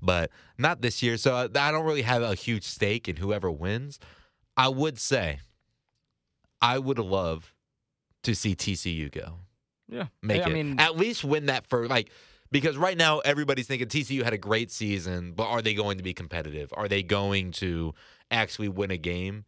[0.00, 1.16] but not this year.
[1.16, 3.98] So uh, I don't really have a huge stake in whoever wins.
[4.56, 5.40] I would say
[6.60, 7.54] I would love
[8.22, 9.36] to see TCU go
[9.88, 10.52] Yeah, make I it.
[10.52, 12.10] mean, At least win that for like
[12.52, 16.04] because right now everybody's thinking TCU had a great season, but are they going to
[16.04, 16.72] be competitive?
[16.76, 17.94] Are they going to
[18.30, 19.44] actually win a game?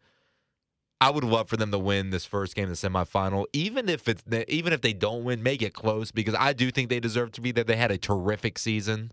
[1.03, 4.23] I would love for them to win this first game, the semifinal, even if it's
[4.47, 7.41] even if they don't win, make it close because I do think they deserve to
[7.41, 7.65] be there.
[7.65, 9.11] They had a terrific season.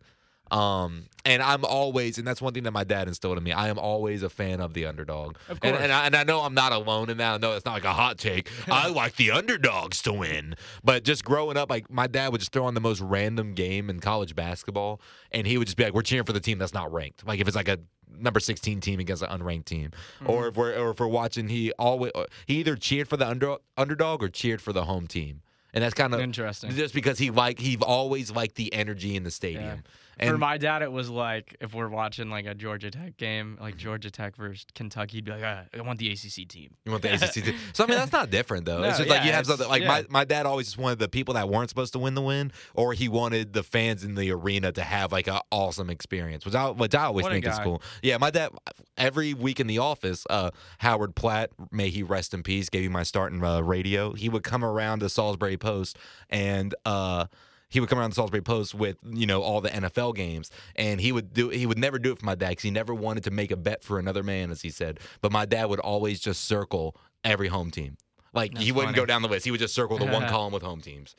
[0.50, 3.52] Um, and I'm always, and that's one thing that my dad instilled in me.
[3.52, 5.36] I am always a fan of the underdog.
[5.48, 5.82] Of And, course.
[5.82, 7.34] and, I, and I know I'm not alone in that.
[7.34, 8.50] I know it's not like a hot take.
[8.68, 10.54] I like the underdogs to win.
[10.82, 13.90] But just growing up, like my dad would just throw on the most random game
[13.90, 16.74] in college basketball, and he would just be like, "We're cheering for the team that's
[16.74, 17.78] not ranked." Like if it's like a
[18.18, 19.90] number 16 team against an unranked team,
[20.26, 22.12] or if we're or if we're watching, he always
[22.46, 25.42] he either cheered for the under, underdog or cheered for the home team,
[25.74, 26.70] and that's kind of Interesting.
[26.70, 29.82] just because he like he always liked the energy in the stadium.
[30.09, 33.58] For And my dad, it was like if we're watching like a Georgia Tech game,
[33.60, 36.74] like Georgia Tech versus Kentucky, he'd be like, ah, I want the ACC team.
[36.84, 37.54] You want the ACC team.
[37.72, 38.82] So I mean that's not different though.
[38.82, 39.88] it's No, just like you have something like yeah.
[39.88, 42.52] my, my dad always just wanted the people that weren't supposed to win the win,
[42.74, 46.54] or he wanted the fans in the arena to have like an awesome experience, which
[46.54, 47.82] I which I always What think is cool.
[48.02, 48.50] Yeah, my dad
[48.96, 52.88] every week in the office, uh, Howard Platt, may he rest in peace, gave me
[52.88, 54.12] my start in uh, radio.
[54.12, 55.98] He would come around to Salisbury Post
[56.28, 57.26] and uh
[57.70, 61.00] he would come around the Salisbury Post with you know all the NFL games, and
[61.00, 61.48] he would do.
[61.48, 63.56] He would never do it for my dad because he never wanted to make a
[63.56, 65.00] bet for another man, as he said.
[65.22, 67.96] But my dad would always just circle every home team.
[68.34, 68.96] Like he wouldn't funny.
[69.02, 69.44] go down the list.
[69.44, 71.16] He would just circle the one column with home teams.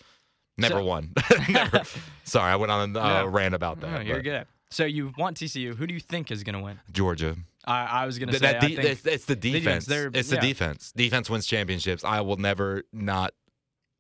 [0.58, 1.14] Never So- won.
[1.50, 1.82] never.
[2.24, 3.28] Sorry, I went on a uh, No.
[3.28, 4.00] rant about that.
[4.00, 4.48] Oh, you're but good.
[4.70, 5.76] So you want TCU?
[5.76, 6.80] Who do you think is gonna win?
[6.92, 7.36] Georgia.
[7.66, 9.64] I, I was gonna say that de- it's, it's the defense.
[9.64, 10.42] defense, they're- it's the yeah.
[10.42, 10.92] defense.
[10.94, 12.04] Defense wins championships.
[12.06, 13.34] I will never not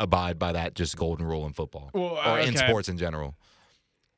[0.01, 2.57] abide by that just golden rule in football Well, or in okay.
[2.67, 3.35] sports in general.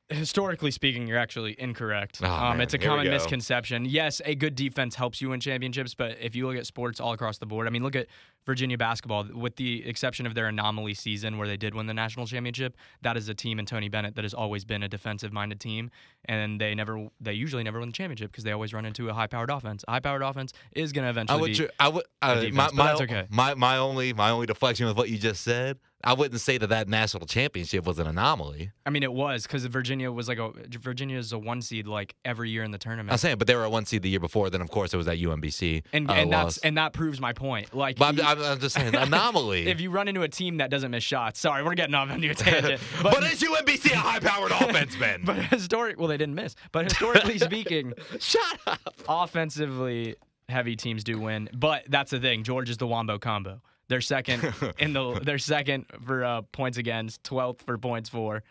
[0.09, 2.19] historically speaking, you're actually incorrect.
[2.21, 3.85] Oh, um, it's a here common misconception.
[3.85, 7.13] Yes, a good defense helps you win championships, but if you look at sports all
[7.13, 8.07] across the board, I mean, look at
[8.45, 9.25] Virginia basketball.
[9.33, 13.17] With the exception of their anomaly season where they did win the national championship, that
[13.17, 15.91] is a team in Tony Bennett that has always been a defensive-minded team,
[16.25, 19.13] and they never, they usually never win the championship because they always run into a
[19.13, 19.83] high-powered offense.
[19.87, 21.53] A high-powered offense is going to I eventually would.
[21.53, 22.05] ju- I would.
[22.21, 23.27] Uh, defense, my, my, that's okay.
[23.29, 25.79] my my only my only deflection with what you just said.
[26.05, 28.71] I wouldn't say that that national championship was an anomaly.
[28.85, 32.15] I mean, it was because Virginia was like a Virginia is a one seed like
[32.25, 33.13] every year in the tournament.
[33.13, 34.49] I'm saying, but they were a one seed the year before.
[34.49, 37.31] Then, of course, it was at UMBC and uh, and that's and that proves my
[37.31, 37.73] point.
[37.73, 39.67] Like, But I'm, I'm, I'm just saying, anomaly.
[39.67, 42.21] if you run into a team that doesn't miss shots, sorry, we're getting off on
[42.21, 42.81] your tangent.
[43.03, 45.21] but, is UMBC a high-powered offense, Ben?
[45.23, 46.55] but historic, well, they didn't miss.
[46.71, 48.93] But historically speaking, Shut up.
[49.07, 50.15] offensively
[50.49, 51.49] heavy teams do win.
[51.53, 52.43] But that's the thing.
[52.43, 53.61] George is the wombo combo.
[53.89, 55.19] They're second in the.
[55.21, 58.41] They're second for uh, points against, twelfth for points for.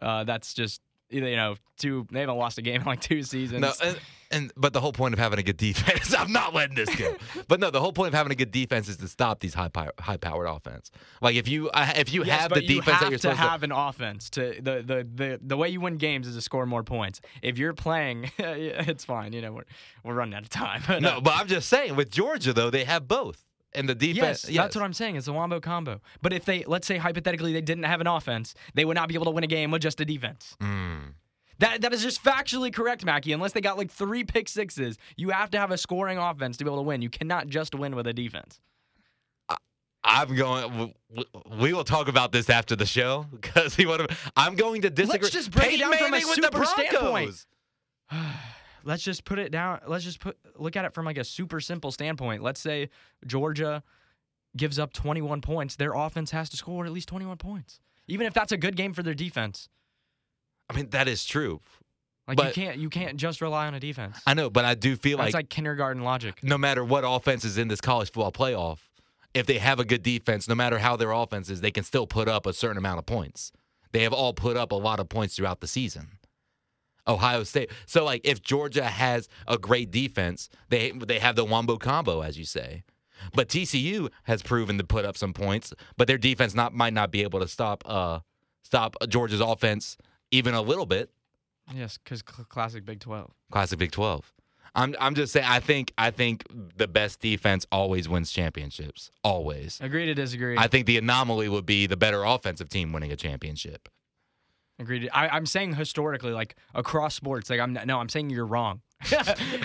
[0.00, 0.82] Uh, that's just
[1.14, 2.06] you know two.
[2.10, 3.60] They haven't lost a game in like two seasons.
[3.60, 3.98] No, and,
[4.30, 7.16] and but the whole point of having a good defense, I'm not letting this go.
[7.48, 9.68] but no, the whole point of having a good defense is to stop these high
[9.68, 10.90] power, high powered offense.
[11.20, 13.22] Like if you uh, if you Yes, have the defense you have that you're to
[13.22, 16.42] supposed have an offense to the, the the the way you win games is to
[16.42, 17.20] score more points.
[17.42, 19.32] If you're playing, it's fine.
[19.32, 19.64] You know we're
[20.04, 20.82] we're running out of time.
[20.82, 21.00] to.
[21.00, 23.44] No, but I'm just saying with Georgia though, they have both.
[23.74, 25.16] And the defense, Yes, that's what I'm saying.
[25.16, 26.00] It's a wombo combo.
[26.22, 29.14] But if they, let's say hypothetically, they didn't have an offense, they would not be
[29.14, 30.56] able to win a game with just a defense.
[30.60, 31.14] Mm.
[31.58, 33.32] That that is just factually correct, Mackie.
[33.32, 36.64] Unless they got like three pick sixes, you have to have a scoring offense to
[36.64, 37.00] be able to win.
[37.02, 38.60] You cannot just win with a defense.
[40.06, 40.92] I'm going.
[41.58, 44.10] We will talk about this after the show because he would.
[44.36, 45.20] I'm going to disagree.
[45.22, 47.46] Let's just break it Peyton down from a with the super standpoint.
[48.84, 49.80] Let's just put it down.
[49.86, 52.42] Let's just put look at it from like a super simple standpoint.
[52.42, 52.90] Let's say
[53.26, 53.82] Georgia
[54.56, 55.76] gives up 21 points.
[55.76, 58.92] Their offense has to score at least 21 points, even if that's a good game
[58.92, 59.68] for their defense.
[60.68, 61.60] I mean, that is true.
[62.26, 64.18] Like you can't you can't just rely on a defense.
[64.26, 66.42] I know, but I do feel That's like, it's like kindergarten logic.
[66.42, 68.78] no matter what offense is in this college football playoff,
[69.34, 72.06] if they have a good defense, no matter how their offense is, they can still
[72.06, 73.52] put up a certain amount of points.
[73.92, 76.18] They have all put up a lot of points throughout the season.
[77.06, 77.70] Ohio State.
[77.86, 82.38] So like if Georgia has a great defense, they they have the wombo combo as
[82.38, 82.84] you say.
[83.32, 87.10] But TCU has proven to put up some points, but their defense not might not
[87.10, 88.20] be able to stop uh
[88.62, 89.96] stop Georgia's offense
[90.30, 91.10] even a little bit.
[91.72, 93.30] Yes, because cl- classic Big 12.
[93.50, 94.32] Classic Big 12.
[94.74, 96.44] I'm I'm just saying I think I think
[96.76, 99.10] the best defense always wins championships.
[99.22, 99.78] Always.
[99.80, 100.56] Agree to disagree.
[100.58, 103.88] I think the anomaly would be the better offensive team winning a championship.
[104.78, 105.00] Agree.
[105.00, 108.80] To, I, I'm saying historically, like across sports, like I'm no, I'm saying you're wrong.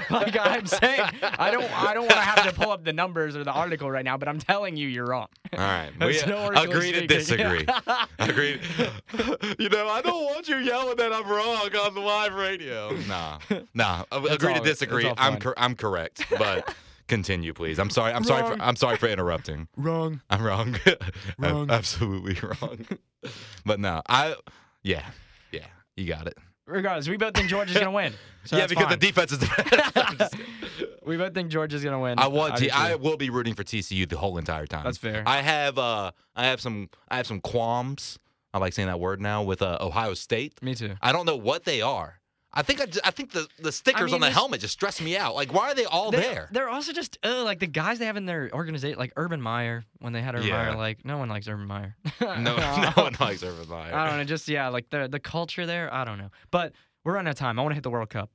[0.09, 3.37] like I'm saying, I don't, I don't want to have to pull up the numbers
[3.37, 5.27] or the article right now, but I'm telling you, you're wrong.
[5.53, 5.91] All right.
[5.99, 7.65] We Historically agree to speaking.
[7.65, 7.65] disagree.
[8.19, 8.59] agree.
[9.57, 12.91] you know, I don't want you yelling that I'm wrong on the live radio.
[13.07, 13.39] Nah.
[13.73, 14.03] Nah.
[14.11, 15.09] Agree to all- it's disagree.
[15.17, 16.75] I'm cor- I'm correct, but
[17.07, 17.79] continue please.
[17.79, 18.11] I'm sorry.
[18.11, 19.69] I'm sorry for I'm sorry for interrupting.
[19.77, 20.21] Wrong.
[20.29, 20.75] I'm wrong.
[20.85, 21.69] I'm Wrong.
[21.71, 22.85] absolutely wrong.
[23.65, 24.35] but no, I
[24.83, 25.05] yeah.
[25.51, 25.65] Yeah.
[25.95, 26.37] You got it.
[26.65, 28.13] Regardless, we both think Georgia's gonna win.
[28.45, 28.97] So yeah, because fine.
[28.97, 29.91] the defense is the best.
[29.97, 30.45] I'm just kidding.
[31.05, 32.17] we both think Georgia's gonna win.
[32.17, 32.71] I want T-.
[32.71, 34.85] I will be rooting for TCU the whole entire time.
[34.85, 35.23] That's fair.
[35.27, 38.17] I have uh I have some I have some qualms.
[38.53, 40.63] I like saying that word now with uh, Ohio State.
[40.63, 40.95] Me too.
[41.01, 42.19] I don't know what they are.
[42.53, 44.99] I think I, ju- I think the, the stickers mean, on the helmet just stress
[45.01, 45.35] me out.
[45.35, 46.49] Like why are they all They're, there?
[46.51, 49.83] they're also just uh, like the guys they have in their organization, like Urban Meyer.
[49.99, 50.63] When they had Urban Yeah.
[50.69, 51.95] Meyer, like no one likes Urban Meyer.
[52.39, 53.93] No, no one likes Urban Meyer.
[53.93, 54.23] I don't know.
[54.23, 55.93] Just yeah, like the the culture there.
[55.93, 56.29] I don't know.
[56.51, 57.57] But we're running out of time.
[57.59, 58.29] I want to hit the World Cup.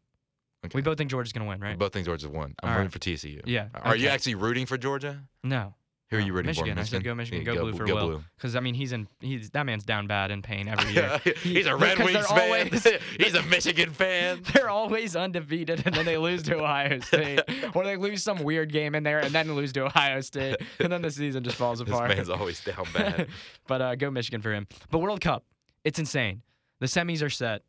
[0.65, 0.77] Okay.
[0.77, 1.79] We both think Georgia's gonna win, We right?
[1.79, 2.55] both think Georgia's won.
[2.63, 2.93] I'm All rooting right.
[2.93, 3.43] for TCU.
[3.45, 5.21] Yeah, Are you actually rooting for Georgia?
[5.43, 5.75] No.
[6.11, 6.75] Who are you rooting Michigan.
[6.75, 6.81] for?
[6.81, 7.45] I said go Michigan.
[7.45, 8.25] Yeah, Go, blue for go Will.
[8.37, 9.09] Because I mean, he's in.
[9.21, 11.19] He's that man's down bad in pain every year.
[11.43, 12.41] He's a Red Wings fan.
[12.41, 12.87] always-
[13.19, 14.43] He's a Michigan fan.
[14.53, 17.41] They're always undefeated, and then they lose to Ohio State,
[17.75, 20.93] or they lose some weird game in there, and then lose to Ohio State, and
[20.93, 22.09] then the season just falls apart.
[22.11, 23.27] This man's always down bad.
[23.67, 24.67] but uh, go Michigan for him.
[24.91, 25.45] But World Cup,
[25.85, 26.43] it's insane.
[26.81, 27.63] The semis are set.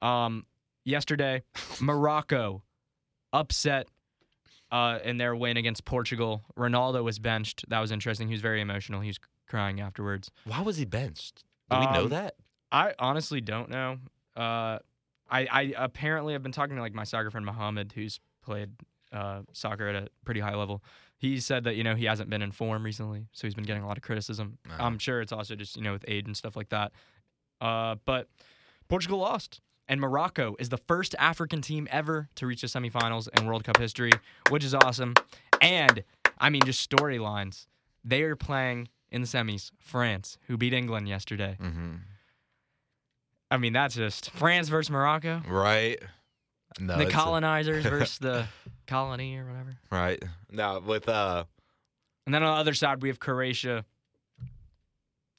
[0.00, 0.46] Um,
[0.84, 1.42] yesterday,
[1.80, 2.62] Morocco
[3.32, 3.88] upset
[4.72, 6.42] uh, in their win against Portugal.
[6.58, 7.64] Ronaldo was benched.
[7.68, 8.26] That was interesting.
[8.26, 9.00] He was very emotional.
[9.00, 10.30] He was crying afterwards.
[10.44, 11.44] Why was he benched?
[11.70, 12.34] Do we know Um, that?
[12.72, 13.98] I honestly don't know.
[14.34, 14.78] Uh,
[15.30, 18.70] I, I apparently have been talking to like my soccer friend Mohammed, who's played
[19.12, 20.82] uh, soccer at a pretty high level.
[21.18, 23.82] He said that you know he hasn't been in form recently, so he's been getting
[23.82, 24.58] a lot of criticism.
[24.78, 26.92] I'm sure it's also just you know with age and stuff like that.
[27.60, 28.28] Uh, but
[28.88, 33.46] Portugal lost, and Morocco is the first African team ever to reach the semifinals in
[33.46, 34.12] World Cup history,
[34.50, 35.14] which is awesome.
[35.60, 36.04] And
[36.38, 37.66] I mean, just storylines.
[38.04, 41.56] They are playing in the semis France, who beat England yesterday.
[41.60, 41.94] Mm-hmm.
[43.50, 45.42] I mean, that's just France versus Morocco.
[45.46, 46.02] Right.
[46.80, 48.46] No, the it's a- colonizers versus the
[48.86, 49.76] colony or whatever.
[49.90, 50.22] right.
[50.50, 51.44] No, with uh,
[52.26, 53.84] And then on the other side, we have Croatia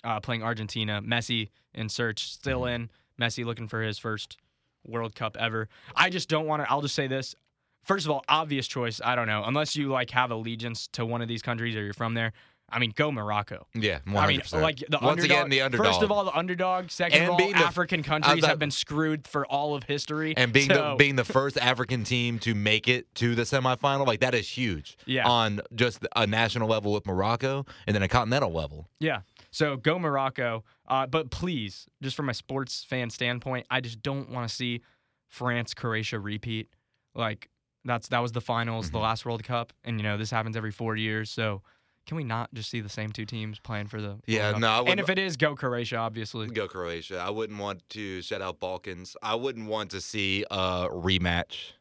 [0.03, 1.01] uh, playing Argentina.
[1.01, 2.89] Messi in search, still in.
[3.19, 4.37] Messi looking for his first
[4.85, 5.69] World Cup ever.
[5.95, 6.69] I just don't want to.
[6.71, 7.35] I'll just say this.
[7.83, 9.01] First of all, obvious choice.
[9.03, 9.43] I don't know.
[9.45, 12.31] Unless you like have allegiance to one of these countries or you're from there,
[12.69, 13.67] I mean, go Morocco.
[13.75, 14.17] Yeah, 100%.
[14.17, 15.85] I mean, like the Once underdog, again, the underdog.
[15.87, 16.89] First of all, the underdog.
[16.89, 20.33] Second And of all, the- African countries thought- have been screwed for all of history.
[20.37, 24.21] and being the being the first African team to make it to the semifinal, like
[24.21, 24.97] that is huge.
[25.05, 25.27] Yeah.
[25.27, 28.87] On just a national level with Morocco, and then a continental level.
[28.99, 29.21] Yeah.
[29.53, 30.65] So go Morocco.
[30.87, 34.81] Uh, but please, just from a sports fan standpoint, I just don't want to see
[35.29, 36.67] France Croatia repeat.
[37.15, 37.49] Like
[37.85, 38.93] that's that was the finals, Mm-hmm.
[38.97, 41.29] the last World Cup, and you know this happens every four years.
[41.29, 41.61] So
[42.07, 44.07] can we not just see the same two teams playing for the?
[44.09, 44.59] World Yeah, Cup?
[44.61, 46.47] no, And if it is, go Croatia, obviously.
[46.47, 47.19] Go Croatia.
[47.19, 49.15] I wouldn't want to shut out Balkans.
[49.23, 51.73] I wouldn't want to see a rematch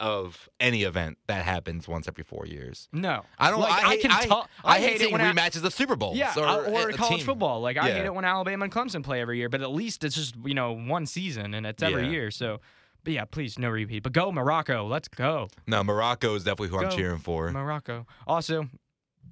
[0.00, 2.88] of any event that happens once every four years.
[2.92, 3.60] No, I don't.
[3.60, 4.48] Like, I, hate, can I, tell.
[4.64, 6.16] I, hate, hate it when I- rematches of Super Bowls.
[6.16, 7.26] Yeah, or, or, college team.
[7.26, 7.60] football.
[7.60, 10.16] Like I hate it when Alabama and Clemson play every year, but at least it's
[10.16, 12.10] just you know one season and it's every Yeah.
[12.10, 12.30] year.
[12.30, 12.60] So,
[13.04, 14.02] but yeah, please no repeat.
[14.02, 14.86] But go Morocco.
[14.86, 17.50] Let's go No, Morocco is definitely who I'm cheering for.
[17.52, 18.06] Morocco.
[18.26, 18.68] Also,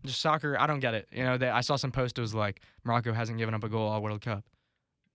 [0.05, 0.57] just soccer.
[0.61, 1.09] I don't get it.
[1.13, 2.19] You know, they, I saw some post.
[2.19, 4.45] It was like Morocco hasn't given up a goal all World Cup.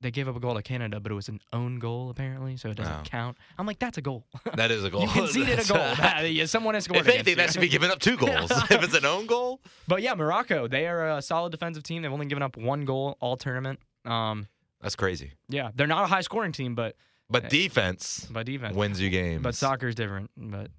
[0.04, 2.70] They gave up a goal to Canada, but it was an own goal apparently, so
[2.70, 3.02] it doesn't Oh.
[3.06, 3.38] count.
[3.58, 4.26] I'm like, that's a goal.
[4.56, 5.02] That is a goal.
[5.02, 5.78] you conceded a goal.
[5.78, 7.00] That- someone has scored.
[7.02, 8.52] if anything, that should be giving up two goals.
[8.70, 10.68] if it's an own goal, But yeah, Morocco.
[10.68, 12.04] They are a solid defensive team.
[12.04, 13.80] They've only given up one goal all tournament.
[14.06, 14.48] Um,
[14.82, 15.32] that's crazy.
[15.50, 16.96] yeah, they're not a high scoring team, but
[17.30, 18.76] But defense but defense.
[18.76, 19.42] wins you games.
[19.42, 20.30] But soccer is different.
[20.36, 20.70] But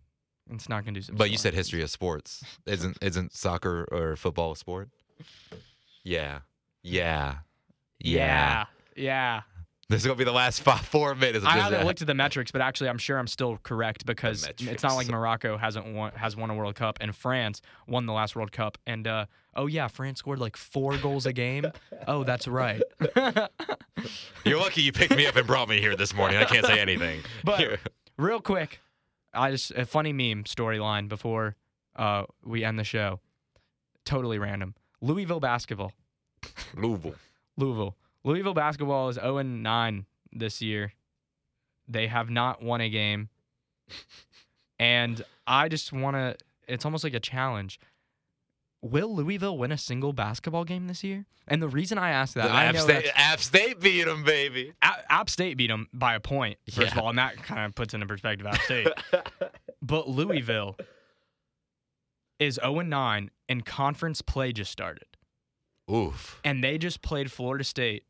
[0.51, 1.17] it's not conducive.
[1.17, 2.45] But you said history of sports.
[2.67, 4.91] Isn't isn't soccer or football a sport?
[6.03, 6.41] Yeah.
[6.83, 7.37] Yeah.
[8.01, 8.65] Yeah, yeah.
[8.97, 11.45] This is gonna be the last five, four minutes.
[11.45, 14.49] Of I haven't looked at the metrics, but actually, I'm sure I'm still correct because
[14.59, 15.09] it's not like.
[15.09, 18.79] Morocco hasn't won has won a World Cup and France won the last World Cup.
[18.87, 21.67] And uh, oh yeah, France scored like four goals a game.
[22.09, 22.83] Oh, that's right.
[24.45, 26.39] You're lucky you picked me up and brought me here this morning.
[26.39, 27.21] I can't say anything.
[27.45, 27.79] But- Here.
[28.17, 28.81] Real quick,
[29.35, 31.57] I just a funny meme storyline before
[31.97, 33.21] uh, we end the show.
[34.05, 34.75] Totally random.
[35.01, 35.93] Louisville basketball.
[36.77, 37.17] Louisville.
[37.57, 37.97] Louisville.
[38.25, 40.93] Louisville basketball is 0 9 this year.
[41.87, 43.29] They have not won a game.
[44.79, 47.79] And I just want to, it's almost like a challenge.
[48.83, 51.27] Will Louisville win a single basketball game this year?
[51.47, 54.73] And the reason I ask that, I App know State, App State beat them, baby.
[54.83, 57.93] App State beat them by a point, first of all, and that kind of puts
[57.93, 58.89] into perspective App State.
[59.83, 60.77] but Louisville
[62.39, 65.05] is 0 9, and conference play just started.
[65.93, 66.41] Oof.
[66.43, 68.05] and they just played Florida State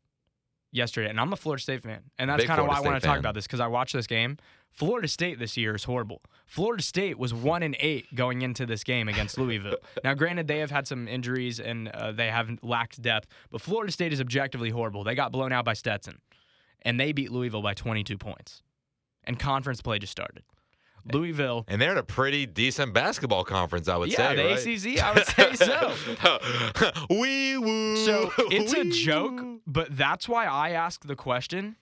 [0.71, 1.09] yesterday.
[1.09, 3.19] And I'm a Florida State fan, and that's kind of why I want to talk
[3.19, 4.37] about this because I watched this game.
[4.71, 6.21] Florida State this year is horrible.
[6.45, 9.77] Florida State was one and eight going into this game against Louisville.
[10.03, 13.91] now, granted, they have had some injuries and uh, they have lacked depth, but Florida
[13.91, 15.05] State is objectively horrible.
[15.05, 16.19] They got blown out by Stetson,
[16.81, 18.61] and they beat Louisville by 22 points.
[19.23, 20.43] And conference play just started.
[21.11, 21.65] Louisville.
[21.67, 24.23] And they're in a pretty decent basketball conference, I would Yeah, say.
[24.37, 24.97] Yeah, the right?
[24.97, 26.91] ACC, I would say so.
[27.09, 27.97] Wee woo.
[27.97, 31.75] So it's a joke, but that's why I ask the question: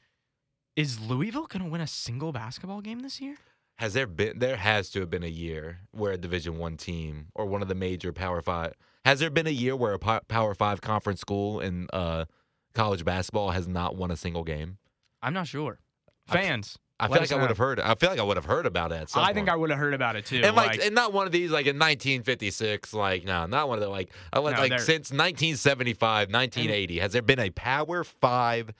[0.75, 3.35] Is Louisville going to win a single basketball game this year?
[3.77, 4.39] Has there been?
[4.39, 7.67] There has to have been a year where a Division One team or one of
[7.67, 8.73] the major Power Five.
[9.05, 12.25] Has there been a year where a Power Five conference school in uh,
[12.73, 14.77] college basketball has not won a single game?
[15.21, 15.79] I'm not sure.
[16.27, 17.79] Fans, I feel like I would have heard.
[17.79, 19.09] I feel like I would have heard about it.
[19.15, 19.49] I think.
[19.49, 20.41] I would have heard about it too.
[20.43, 23.77] And like, like, and not one of these like in 1956, like no, not one
[23.77, 26.99] of the like, I went No, like since 1975, 1980.
[26.99, 28.71] Has there been a Power Five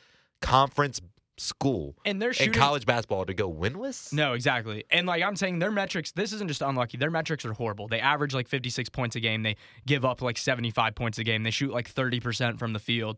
[0.42, 1.02] conference
[1.38, 4.14] school and they're in college basketball to go winless?
[4.14, 4.86] no, exactly.
[4.92, 6.12] And like I'm saying, their metrics.
[6.12, 6.98] This isn't just unlucky.
[6.98, 7.88] Their metrics are horrible.
[7.88, 9.44] They average like 56 points a game.
[9.44, 11.44] They give up like 75 points a game.
[11.44, 13.18] They shoot like 30 percent from the field.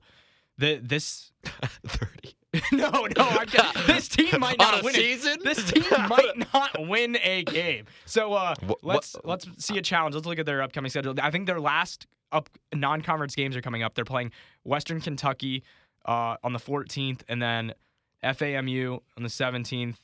[0.58, 1.32] The this
[1.86, 2.36] 30
[2.72, 3.72] no no I'm kidding.
[3.88, 5.34] this team might on not a win season.
[5.34, 5.44] It.
[5.44, 7.86] This team might not win a game.
[8.06, 10.16] So uh, Wha- let's what- let's see a challenge.
[10.16, 11.14] Let's look at their upcoming schedule.
[11.22, 13.96] I think their last up non-conference games are coming up.
[13.96, 14.32] They're playing
[14.64, 15.64] Western Kentucky
[16.06, 17.74] uh, on the 14th, and then
[18.24, 19.96] FAMU on the 17th,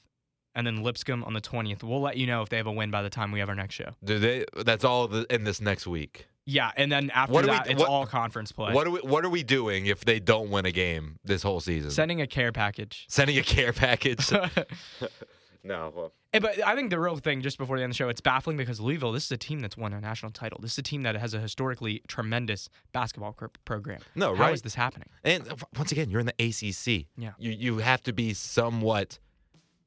[0.56, 1.84] and then Lipscomb on the 20th.
[1.84, 3.56] We'll let you know if they have a win by the time we have our
[3.56, 3.92] next show.
[4.04, 4.46] Do they?
[4.64, 6.28] That's all the, in this next week.
[6.46, 8.74] Yeah, and then after What do we- that, it's what- all conference play.
[8.74, 9.00] What are we?
[9.02, 11.92] What are we doing if they don't win a game this whole season?
[11.92, 13.06] Sending a care package.
[13.10, 14.32] Sending a care package.
[15.64, 15.92] no.
[15.96, 18.08] Well, Eh, But I think the real thing, just before the end of the show,
[18.08, 20.60] it's baffling because Louisville, this is a team that's won a national title.
[20.62, 24.00] This is a team that has a historically tremendous basketball cr- program.
[24.16, 24.54] no, How right?
[24.54, 25.10] is this happening?
[25.26, 27.08] And uh, once again, you're in the ACC.
[27.18, 27.32] Yeah.
[27.38, 29.20] You you have to be somewhat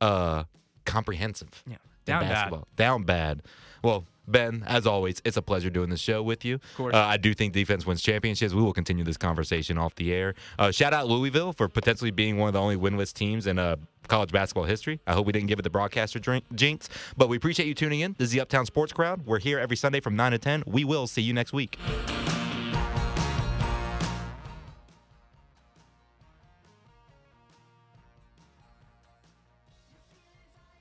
[0.02, 0.44] uh
[0.84, 1.62] comprehensive.
[1.66, 1.74] Yeah.
[1.74, 2.28] in Down bad.
[2.28, 2.68] basketball.
[2.76, 3.42] Down bad.
[3.84, 6.54] Well, Ben, as always, it's a pleasure doing the show with you.
[6.54, 6.94] Of course.
[6.94, 8.54] Uh, I do think defense wins championships.
[8.54, 10.34] We will continue this conversation off the air.
[10.58, 13.76] Uh, shout out Louisville for potentially being one of the only winless teams in uh,
[14.08, 15.00] college basketball history.
[15.06, 18.00] I hope we didn't give it the broadcaster drink, jinx, but we appreciate you tuning
[18.00, 18.14] in.
[18.18, 19.26] This is the Uptown Sports Crowd.
[19.26, 20.64] We're here every Sunday from 9 to 10.
[20.66, 21.78] We will see you next week.